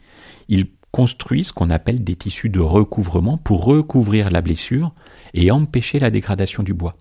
Il 0.49 0.69
construit 0.93 1.45
ce 1.45 1.53
qu'on 1.53 1.71
appelle 1.71 2.05
des 2.05 2.17
tissus 2.17 2.49
de 2.49 2.61
recouvrement 2.61 3.39
pour 3.39 3.65
recouvrir 3.65 4.31
la 4.31 4.41
blessure 4.41 4.95
et 5.35 5.51
empêcher 5.51 5.99
la 5.99 6.11
dégradation 6.11 6.63
du 6.63 6.75
bois. 6.75 6.97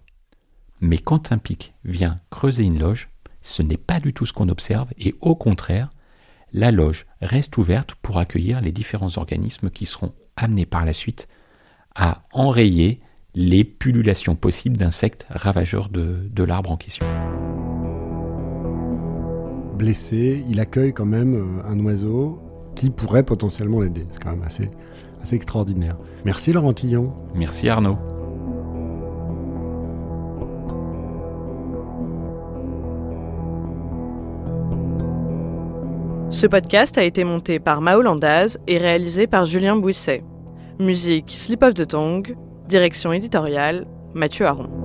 Mais 0.81 0.97
quand 0.97 1.31
un 1.31 1.37
pic 1.37 1.73
vient 1.83 2.19
creuser 2.29 2.63
une 2.63 2.79
loge, 2.79 3.09
ce 3.45 3.61
n'est 3.61 3.77
pas 3.77 3.99
du 3.99 4.13
tout 4.13 4.25
ce 4.25 4.33
qu'on 4.33 4.49
observe 4.49 4.89
et 4.97 5.15
au 5.21 5.35
contraire, 5.35 5.91
la 6.51 6.71
loge 6.71 7.05
reste 7.21 7.57
ouverte 7.57 7.95
pour 8.01 8.17
accueillir 8.17 8.61
les 8.61 8.71
différents 8.71 9.17
organismes 9.17 9.69
qui 9.69 9.85
seront 9.85 10.13
amenés 10.35 10.65
par 10.65 10.85
la 10.85 10.93
suite 10.93 11.27
à 11.95 12.23
enrayer 12.33 12.99
les 13.35 13.63
pullulations 13.63 14.35
possibles 14.35 14.77
d'insectes 14.77 15.25
ravageurs 15.29 15.89
de, 15.89 16.27
de 16.29 16.43
l'arbre 16.43 16.71
en 16.71 16.77
question. 16.77 17.05
Blessé, 19.77 20.43
il 20.49 20.59
accueille 20.59 20.93
quand 20.93 21.05
même 21.05 21.35
euh, 21.35 21.69
un 21.69 21.79
oiseau 21.81 22.41
qui 22.75 22.89
pourrait 22.89 23.23
potentiellement 23.23 23.81
l'aider. 23.81 24.05
C'est 24.09 24.23
quand 24.23 24.31
même 24.31 24.43
assez, 24.43 24.69
assez 25.21 25.35
extraordinaire. 25.35 25.97
Merci 26.23 26.53
Laurent 26.53 26.73
Tillon. 26.73 27.13
Merci 27.35 27.69
Arnaud. 27.69 27.97
Ce 36.35 36.47
podcast 36.47 36.97
a 36.97 37.03
été 37.03 37.23
monté 37.23 37.59
par 37.59 37.79
Mao 37.79 38.01
Landaz 38.01 38.57
et 38.67 38.77
réalisé 38.77 39.25
par 39.25 39.45
Julien 39.45 39.77
Bouisset. 39.77 40.21
Musique 40.79 41.31
Slip 41.31 41.63
of 41.63 41.75
the 41.75 41.87
Tongue, 41.87 42.35
direction 42.67 43.13
éditoriale 43.13 43.87
Mathieu 44.13 44.45
Aron. 44.45 44.84